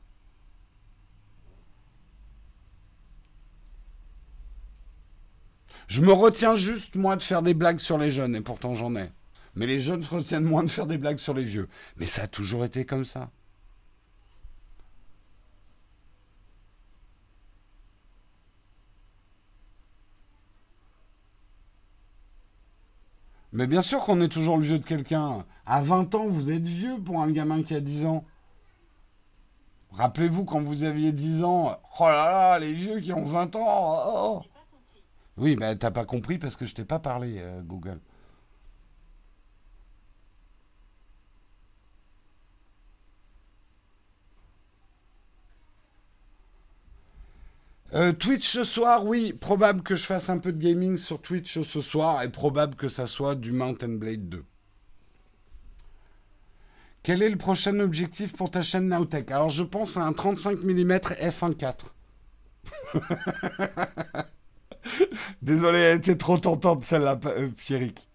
[5.88, 8.96] Je me retiens juste, moi, de faire des blagues sur les jeunes, et pourtant j'en
[8.96, 9.10] ai.
[9.56, 11.70] Mais les jeunes se retiennent moins de faire des blagues sur les vieux.
[11.98, 13.30] Mais ça a toujours été comme ça.
[23.54, 25.46] Mais bien sûr qu'on est toujours le vieux de quelqu'un.
[25.66, 28.26] À 20 ans, vous êtes vieux pour un gamin qui a 10 ans.
[29.92, 33.64] Rappelez-vous quand vous aviez 10 ans, oh là là, les vieux qui ont 20 ans.
[33.66, 34.55] Oh, oh.
[35.38, 38.00] Oui, mais t'as pas compris parce que je t'ai pas parlé, euh, Google.
[47.96, 51.60] Euh, Twitch ce soir, oui, probable que je fasse un peu de gaming sur Twitch
[51.64, 54.46] ce soir et probable que ça soit du Mountain Blade 2.
[57.04, 59.32] Quel est le prochain objectif pour ta chaîne Nowtech?
[59.32, 61.86] Alors je pense à un 35 mm f1.4.
[65.42, 68.08] Désolé, elle était trop tentante celle-là, euh, Pierrick.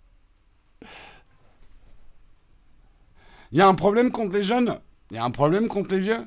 [3.52, 4.78] Il y a un problème contre les jeunes
[5.10, 6.26] Il y a un problème contre les vieux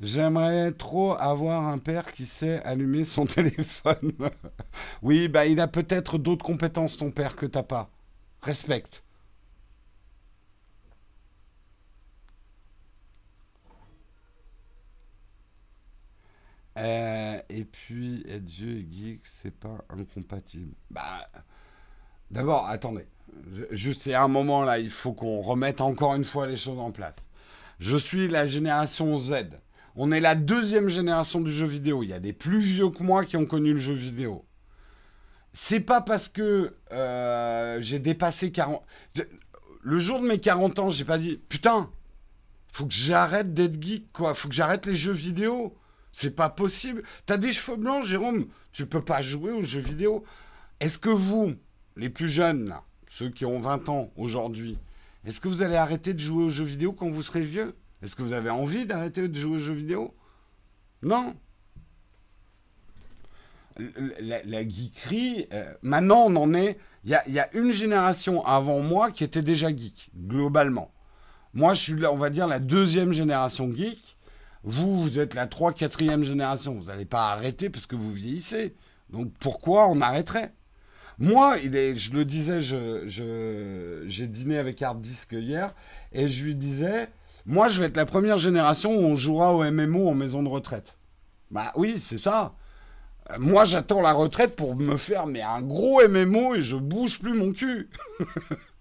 [0.00, 4.12] J'aimerais trop avoir un père qui sait allumer son téléphone.
[5.02, 7.90] oui, bah il a peut-être d'autres compétences ton père que t'as pas.
[8.42, 9.02] Respecte.
[16.76, 20.74] Euh, et puis être vieux et geek, c'est pas incompatible.
[20.90, 21.28] Bah,
[22.30, 23.06] d'abord, attendez.
[23.70, 26.78] Je, sais à un moment là, il faut qu'on remette encore une fois les choses
[26.78, 27.16] en place.
[27.80, 29.60] Je suis la génération Z.
[29.96, 32.02] On est la deuxième génération du jeu vidéo.
[32.02, 34.44] Il y a des plus vieux que moi qui ont connu le jeu vidéo.
[35.52, 38.82] C'est pas parce que euh, j'ai dépassé 40.
[39.82, 41.90] Le jour de mes 40 ans, j'ai pas dit putain,
[42.72, 44.34] faut que j'arrête d'être geek, quoi.
[44.34, 45.76] Faut que j'arrête les jeux vidéo.
[46.14, 47.02] C'est pas possible.
[47.26, 48.46] T'as des cheveux blancs, Jérôme.
[48.72, 50.24] Tu peux pas jouer aux jeux vidéo.
[50.78, 51.54] Est-ce que vous,
[51.96, 52.72] les plus jeunes,
[53.10, 54.78] ceux qui ont 20 ans aujourd'hui,
[55.24, 57.74] est-ce que vous allez arrêter de jouer aux jeux vidéo quand vous serez vieux?
[58.00, 60.14] Est-ce que vous avez envie d'arrêter de jouer aux jeux vidéo?
[61.02, 61.34] Non.
[64.20, 66.78] La, geekerie, euh, maintenant on en est.
[67.04, 70.92] Il y a, une génération avant moi qui était déjà geek, globalement.
[71.54, 74.13] Moi, je suis, on va dire, la deuxième génération geek.
[74.64, 76.74] Vous, vous êtes la 3 quatrième génération.
[76.74, 78.74] Vous n'allez pas arrêter parce que vous vieillissez.
[79.10, 80.52] Donc pourquoi on arrêterait?
[81.18, 85.74] Moi, je le disais, j'ai dîné avec Hard Disk hier
[86.12, 87.08] et je lui disais,
[87.46, 90.48] moi, je vais être la première génération où on jouera au MMO en maison de
[90.48, 90.96] retraite.
[91.50, 92.54] Bah oui, c'est ça.
[93.38, 97.52] Moi, j'attends la retraite pour me faire un gros MMO et je bouge plus mon
[97.52, 97.90] cul.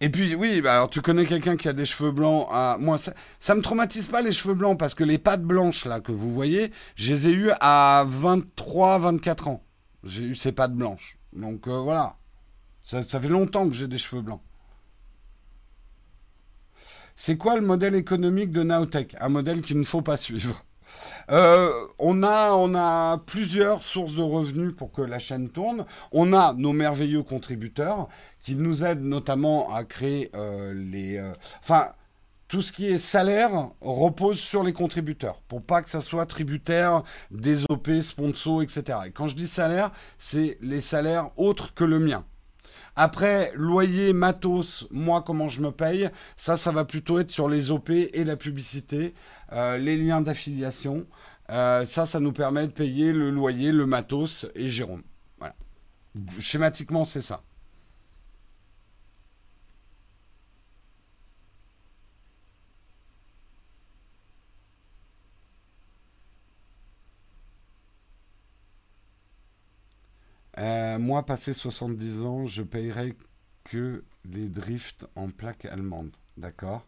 [0.00, 2.48] Et puis oui, bah alors tu connais quelqu'un qui a des cheveux blancs.
[2.50, 5.86] Ah, moi, ça, ça me traumatise pas les cheveux blancs parce que les pattes blanches
[5.86, 9.64] là que vous voyez, je les ai eues à 23, 24 ans.
[10.04, 11.18] J'ai eu ces pattes blanches.
[11.32, 12.16] Donc euh, voilà.
[12.82, 14.42] Ça, fait longtemps que j'ai des cheveux blancs.
[17.16, 19.16] C'est quoi le modèle économique de Nowtech?
[19.18, 20.65] Un modèle qu'il ne faut pas suivre.
[21.30, 25.86] Euh, on, a, on a plusieurs sources de revenus pour que la chaîne tourne.
[26.12, 28.08] On a nos merveilleux contributeurs
[28.40, 31.20] qui nous aident notamment à créer euh, les...
[31.60, 31.92] enfin,
[32.48, 37.02] tout ce qui est salaire repose sur les contributeurs pour pas que ça soit tributaire
[37.30, 38.98] des OP, sponsors, etc.
[39.06, 42.24] Et quand je dis salaire, c'est les salaires autres que le mien.
[42.96, 47.70] Après, loyer, matos, moi, comment je me paye, ça, ça va plutôt être sur les
[47.70, 49.12] OP et la publicité,
[49.52, 51.06] euh, les liens d'affiliation.
[51.50, 55.02] Euh, ça, ça nous permet de payer le loyer, le matos et Jérôme.
[55.38, 55.54] Voilà.
[56.40, 57.42] Schématiquement, c'est ça.
[70.58, 73.14] Euh, moi, passé 70 ans, je payerai
[73.64, 76.10] que les drifts en plaque allemande.
[76.36, 76.86] D'accord?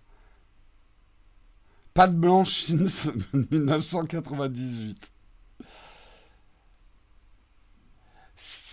[1.94, 2.68] Pas de blanche
[3.32, 5.12] 1998.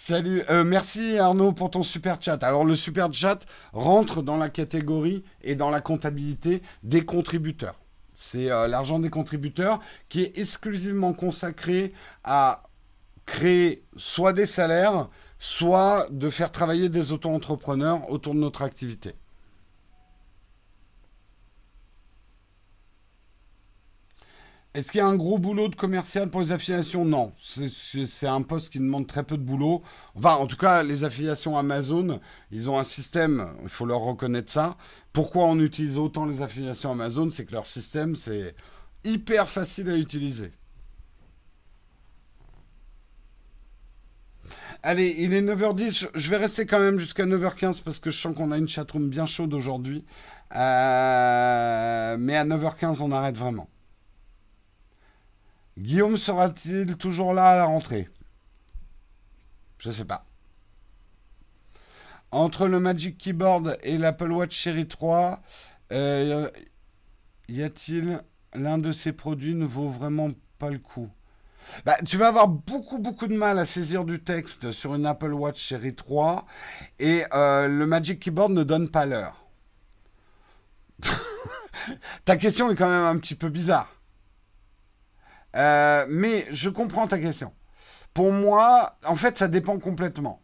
[0.08, 2.44] Salut, euh, merci Arnaud pour ton super chat.
[2.44, 3.40] Alors le super chat
[3.74, 7.80] rentre dans la catégorie et dans la comptabilité des contributeurs.
[8.14, 11.92] C'est euh, l'argent des contributeurs qui est exclusivement consacré
[12.24, 12.65] à
[13.26, 19.14] créer soit des salaires, soit de faire travailler des auto-entrepreneurs autour de notre activité.
[24.74, 27.06] Est-ce qu'il y a un gros boulot de commercial pour les affiliations?
[27.06, 27.32] Non.
[27.38, 29.82] C'est un poste qui demande très peu de boulot.
[30.16, 32.20] Enfin, en tout cas, les affiliations Amazon,
[32.52, 34.76] ils ont un système, il faut leur reconnaître ça.
[35.14, 37.30] Pourquoi on utilise autant les affiliations Amazon?
[37.32, 38.54] C'est que leur système, c'est
[39.06, 40.52] hyper facile à utiliser.
[44.88, 46.10] Allez, il est 9h10.
[46.14, 49.10] Je vais rester quand même jusqu'à 9h15 parce que je sens qu'on a une chatroom
[49.10, 50.06] bien chaude aujourd'hui.
[50.56, 53.68] Euh, mais à 9h15, on arrête vraiment.
[55.80, 58.08] Guillaume sera-t-il toujours là à la rentrée?
[59.80, 60.28] Je sais pas.
[62.30, 65.42] Entre le Magic Keyboard et l'Apple Watch Série 3,
[65.94, 66.48] euh,
[67.50, 68.22] y a-t-il
[68.54, 70.30] l'un de ces produits ne vaut vraiment
[70.60, 71.10] pas le coup?
[71.86, 75.34] Bah, tu vas avoir beaucoup beaucoup de mal à saisir du texte sur une Apple
[75.34, 76.46] Watch Série 3
[77.00, 79.46] et euh, le Magic Keyboard ne donne pas l'heure.
[82.26, 83.92] ta question est quand même un petit peu bizarre.
[85.56, 87.54] Euh, mais je comprends ta question.
[88.14, 90.42] Pour moi, en fait, ça dépend complètement.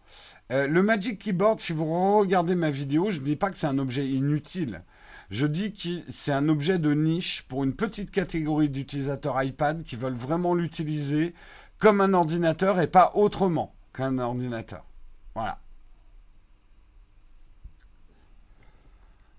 [0.51, 3.67] Euh, le Magic Keyboard, si vous regardez ma vidéo, je ne dis pas que c'est
[3.67, 4.83] un objet inutile.
[5.31, 9.95] Je dis que c'est un objet de niche pour une petite catégorie d'utilisateurs iPad qui
[9.95, 11.33] veulent vraiment l'utiliser
[11.77, 14.85] comme un ordinateur et pas autrement qu'un ordinateur.
[15.33, 15.57] Voilà.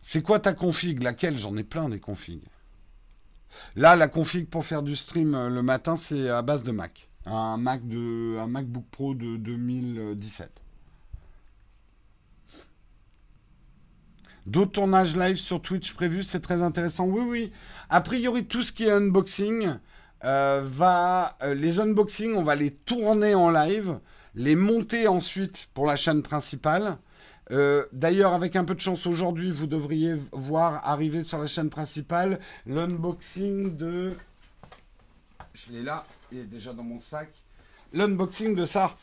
[0.01, 1.03] C'est quoi ta config?
[1.03, 1.39] Laquelle?
[1.39, 2.49] J'en ai plein des configs.
[3.77, 7.11] Là, la config pour faire du stream euh, le matin, c'est à base de Mac.
[7.27, 10.62] Un, Mac de, un MacBook Pro de 2017.
[14.47, 17.05] D'autres tournages live sur Twitch prévus, c'est très intéressant.
[17.07, 17.53] Oui, oui.
[17.91, 19.75] A priori, tout ce qui est unboxing
[20.25, 20.67] euh.
[20.81, 23.99] Euh, les unboxings, on va les tourner en live,
[24.35, 26.99] les monter ensuite pour la chaîne principale.
[27.51, 31.71] Euh, d'ailleurs, avec un peu de chance aujourd'hui, vous devriez voir arriver sur la chaîne
[31.71, 34.15] principale l'unboxing de.
[35.53, 37.29] Je l'ai là, il est déjà dans mon sac.
[37.93, 38.97] L'unboxing de ça.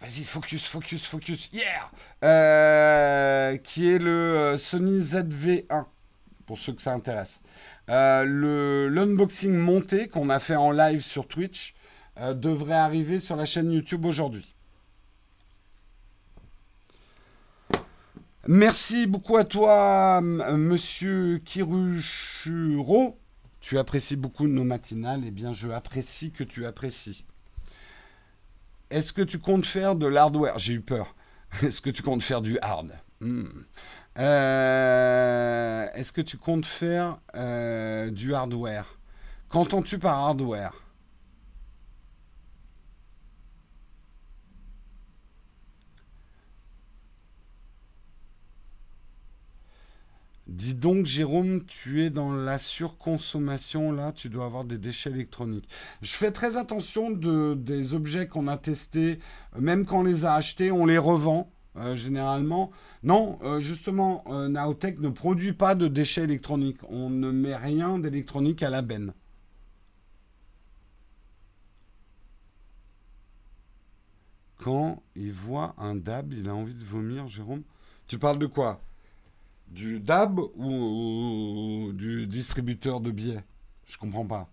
[0.00, 1.50] Vas-y, focus, focus, focus.
[1.52, 1.90] Yeah
[2.24, 5.86] euh, Qui est le euh, Sony ZV1,
[6.46, 7.40] pour ceux que ça intéresse.
[7.88, 11.74] L'unboxing monté qu'on a fait en live sur Twitch
[12.34, 14.54] devrait arriver sur la chaîne YouTube aujourd'hui.
[18.50, 23.18] Merci beaucoup à toi, monsieur Kirushuro.
[23.60, 25.20] Tu apprécies beaucoup nos matinales.
[25.26, 27.26] Eh bien, je apprécie que tu apprécies.
[28.90, 30.58] Est-ce que tu comptes faire de l'hardware?
[30.58, 31.14] J'ai eu peur.
[31.62, 32.92] Est-ce que tu comptes faire du hard?
[33.20, 33.44] Hmm.
[34.18, 38.98] euh, Est-ce que tu comptes faire euh, du hardware?
[39.48, 40.72] Qu'entends-tu par hardware?
[50.48, 55.68] Dis donc, Jérôme, tu es dans la surconsommation, là, tu dois avoir des déchets électroniques.
[56.00, 59.18] Je fais très attention de, des objets qu'on a testés,
[59.58, 61.50] même quand on les a achetés, on les revend.
[61.76, 62.70] Euh, généralement.
[63.02, 66.80] Non, euh, justement, euh, Naotech ne produit pas de déchets électroniques.
[66.88, 69.12] On ne met rien d'électronique à la benne.
[74.56, 77.62] Quand il voit un DAB, il a envie de vomir, Jérôme?
[78.08, 78.80] Tu parles de quoi?
[79.70, 83.44] Du DAB ou, du distributeur de billets?
[83.86, 84.50] Je comprends pas.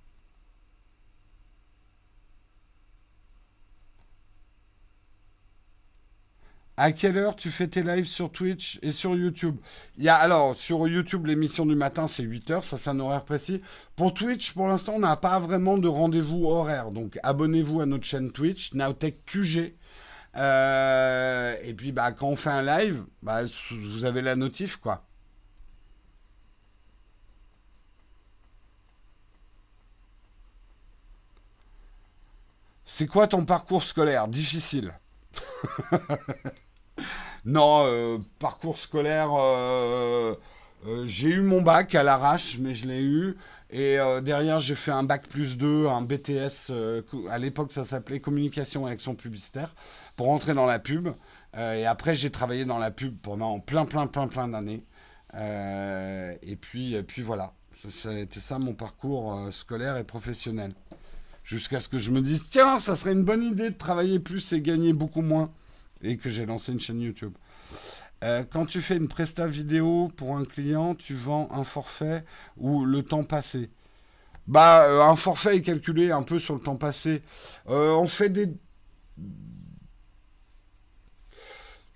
[6.77, 9.55] À quelle heure tu fais tes lives sur Twitch et sur YouTube?
[9.97, 13.61] Il alors sur YouTube l'émission du matin c'est 8h, ça c'est un horaire précis.
[13.95, 16.91] Pour Twitch pour l'instant on n'a pas vraiment de rendez-vous horaire.
[16.91, 19.73] Donc abonnez-vous à notre chaîne Twitch Nowtech QG
[20.37, 23.41] euh, et puis bah, quand on fait un live, bah,
[23.71, 25.03] vous avez la notif quoi.
[32.85, 34.27] C'est quoi ton parcours scolaire?
[34.27, 34.93] Difficile.
[37.45, 40.35] non, euh, parcours scolaire, euh,
[41.05, 43.37] j'ai eu mon bac à l'arrache, mais je l'ai eu.
[43.71, 46.71] Et derrière, j'ai fait un bac plus 2, un BTS,
[47.29, 49.73] à l'époque ça s'appelait communication et action publicitaire
[50.15, 51.09] pour rentrer dans la pub.
[51.57, 54.83] Euh, et après, j'ai travaillé dans la pub pendant plein, plein, plein, plein d'années.
[55.35, 57.53] Euh, et puis, puis voilà.
[58.17, 60.73] Été ça mon parcours euh, scolaire et professionnel.
[61.43, 64.53] Jusqu'à ce que je me dise, tiens, ça serait une bonne idée de travailler plus
[64.53, 65.51] et gagner beaucoup moins.
[66.01, 67.33] Et que j'ai lancé une chaîne YouTube.
[68.51, 72.23] Quand tu fais une presta vidéo pour un client, tu vends un forfait
[72.57, 73.69] ou le temps passé
[74.47, 77.23] Bah, un forfait est calculé un peu sur le temps passé.
[77.67, 78.49] on fait des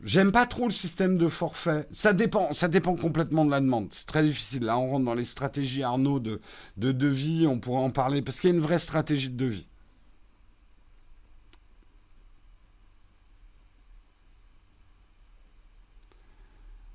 [0.03, 1.85] J'aime pas trop le système de forfait.
[1.91, 3.89] Ça dépend, ça dépend complètement de la demande.
[3.91, 4.63] C'est très difficile.
[4.63, 6.39] Là, on rentre dans les stratégies Arnaud de,
[6.77, 7.47] de devis.
[7.47, 9.67] On pourrait en parler parce qu'il y a une vraie stratégie de devis.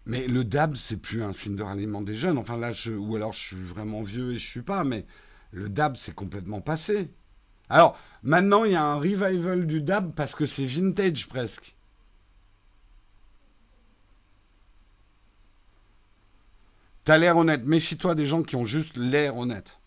[0.07, 2.39] Mais le DAB, c'est plus un signe de ralliement des jeunes.
[2.39, 4.85] Enfin là, ou alors je suis vraiment vieux et je suis pas.
[4.85, 5.07] Mais
[5.51, 7.11] le DAB, c'est complètement passé.
[7.71, 11.75] Alors maintenant, il y a un revival du DAB parce que c'est vintage presque.
[17.05, 17.65] T'as l'air honnête.
[17.65, 19.79] Méfie-toi des gens qui ont juste l'air honnête.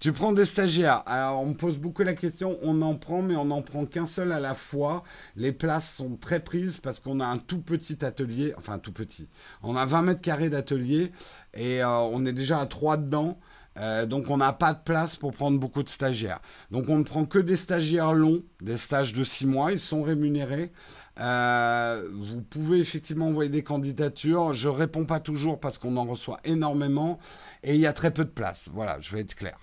[0.00, 1.02] Tu prends des stagiaires.
[1.04, 2.58] Alors, on me pose beaucoup la question.
[2.62, 5.04] On en prend, mais on n'en prend qu'un seul à la fois.
[5.36, 8.54] Les places sont très prises parce qu'on a un tout petit atelier.
[8.56, 9.28] Enfin, tout petit.
[9.62, 11.12] On a 20 mètres carrés d'atelier
[11.52, 13.38] et euh, on est déjà à 3 dedans.
[13.76, 16.40] Euh, donc on n'a pas de place pour prendre beaucoup de stagiaires.
[16.70, 20.02] Donc on ne prend que des stagiaires longs, des stages de 6 mois, ils sont
[20.02, 20.72] rémunérés.
[21.20, 24.54] Euh, vous pouvez effectivement envoyer des candidatures.
[24.54, 27.18] Je réponds pas toujours parce qu'on en reçoit énormément
[27.62, 28.70] et il y a très peu de place.
[28.72, 29.58] Voilà, je vais être clair.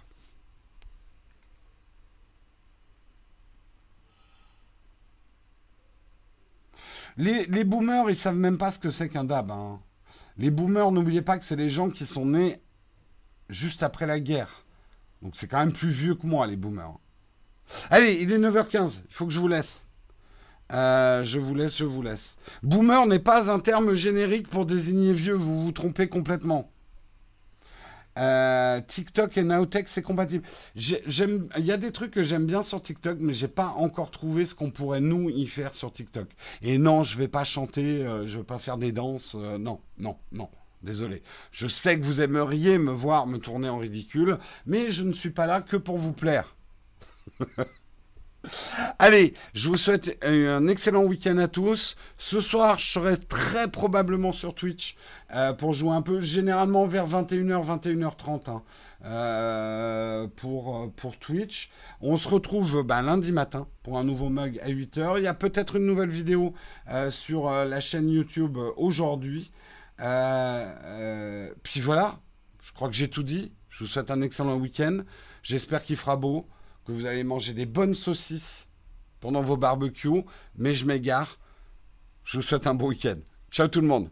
[7.17, 9.51] Les, boomers, ils savent même pas ce que c'est qu'un DAB.
[9.51, 9.79] Hein.
[10.37, 12.61] Les boomers, n'oubliez pas que c'est les gens qui sont nés
[13.49, 14.65] juste après la guerre.
[15.21, 16.99] Donc c'est quand même plus vieux que moi, les boomers.
[17.89, 19.81] Allez, il est 9h15, il faut que je vous laisse.
[20.73, 22.37] Euh, je vous laisse, je vous laisse.
[22.61, 26.69] Boomer n'est pas un terme générique pour désigner vieux, vous vous trompez complètement.
[28.17, 30.43] Euh, TikTok et Nowtech, c'est compatible.
[30.75, 34.45] Il y a des trucs que j'aime bien sur TikTok, mais j'ai pas encore trouvé
[34.45, 36.27] ce qu'on pourrait nous y faire sur TikTok.
[36.61, 39.35] Et non, je vais pas chanter, euh, je vais pas faire des danses.
[39.35, 40.49] non, non, non.
[40.83, 41.23] Désolé.
[41.51, 44.37] Je sais que vous aimeriez me voir me tourner en ridicule,
[44.67, 46.55] mais je ne suis pas là que pour vous plaire.
[48.99, 51.95] Allez, je vous souhaite un excellent week-end à tous.
[52.17, 54.95] Ce soir, je serai très probablement sur Twitch
[55.33, 58.63] euh, pour jouer un peu, généralement vers 21h, 21h30 hein,
[59.05, 61.69] euh, pour, euh, pour Twitch.
[62.01, 65.17] On se retrouve bah, lundi matin pour un nouveau mug à 8h.
[65.17, 66.53] Il y a peut-être une nouvelle vidéo
[67.09, 69.51] sur la chaîne YouTube aujourd'hui.
[69.97, 72.19] puis voilà,
[72.61, 73.51] je crois que j'ai tout dit.
[73.69, 74.99] Je vous souhaite un excellent week-end.
[75.43, 76.47] J'espère qu'il fera beau
[76.91, 78.67] vous allez manger des bonnes saucisses
[79.19, 80.23] pendant vos barbecues,
[80.55, 81.39] mais je m'égare.
[82.23, 83.17] Je vous souhaite un bon week-end.
[83.51, 84.09] Ciao tout le monde.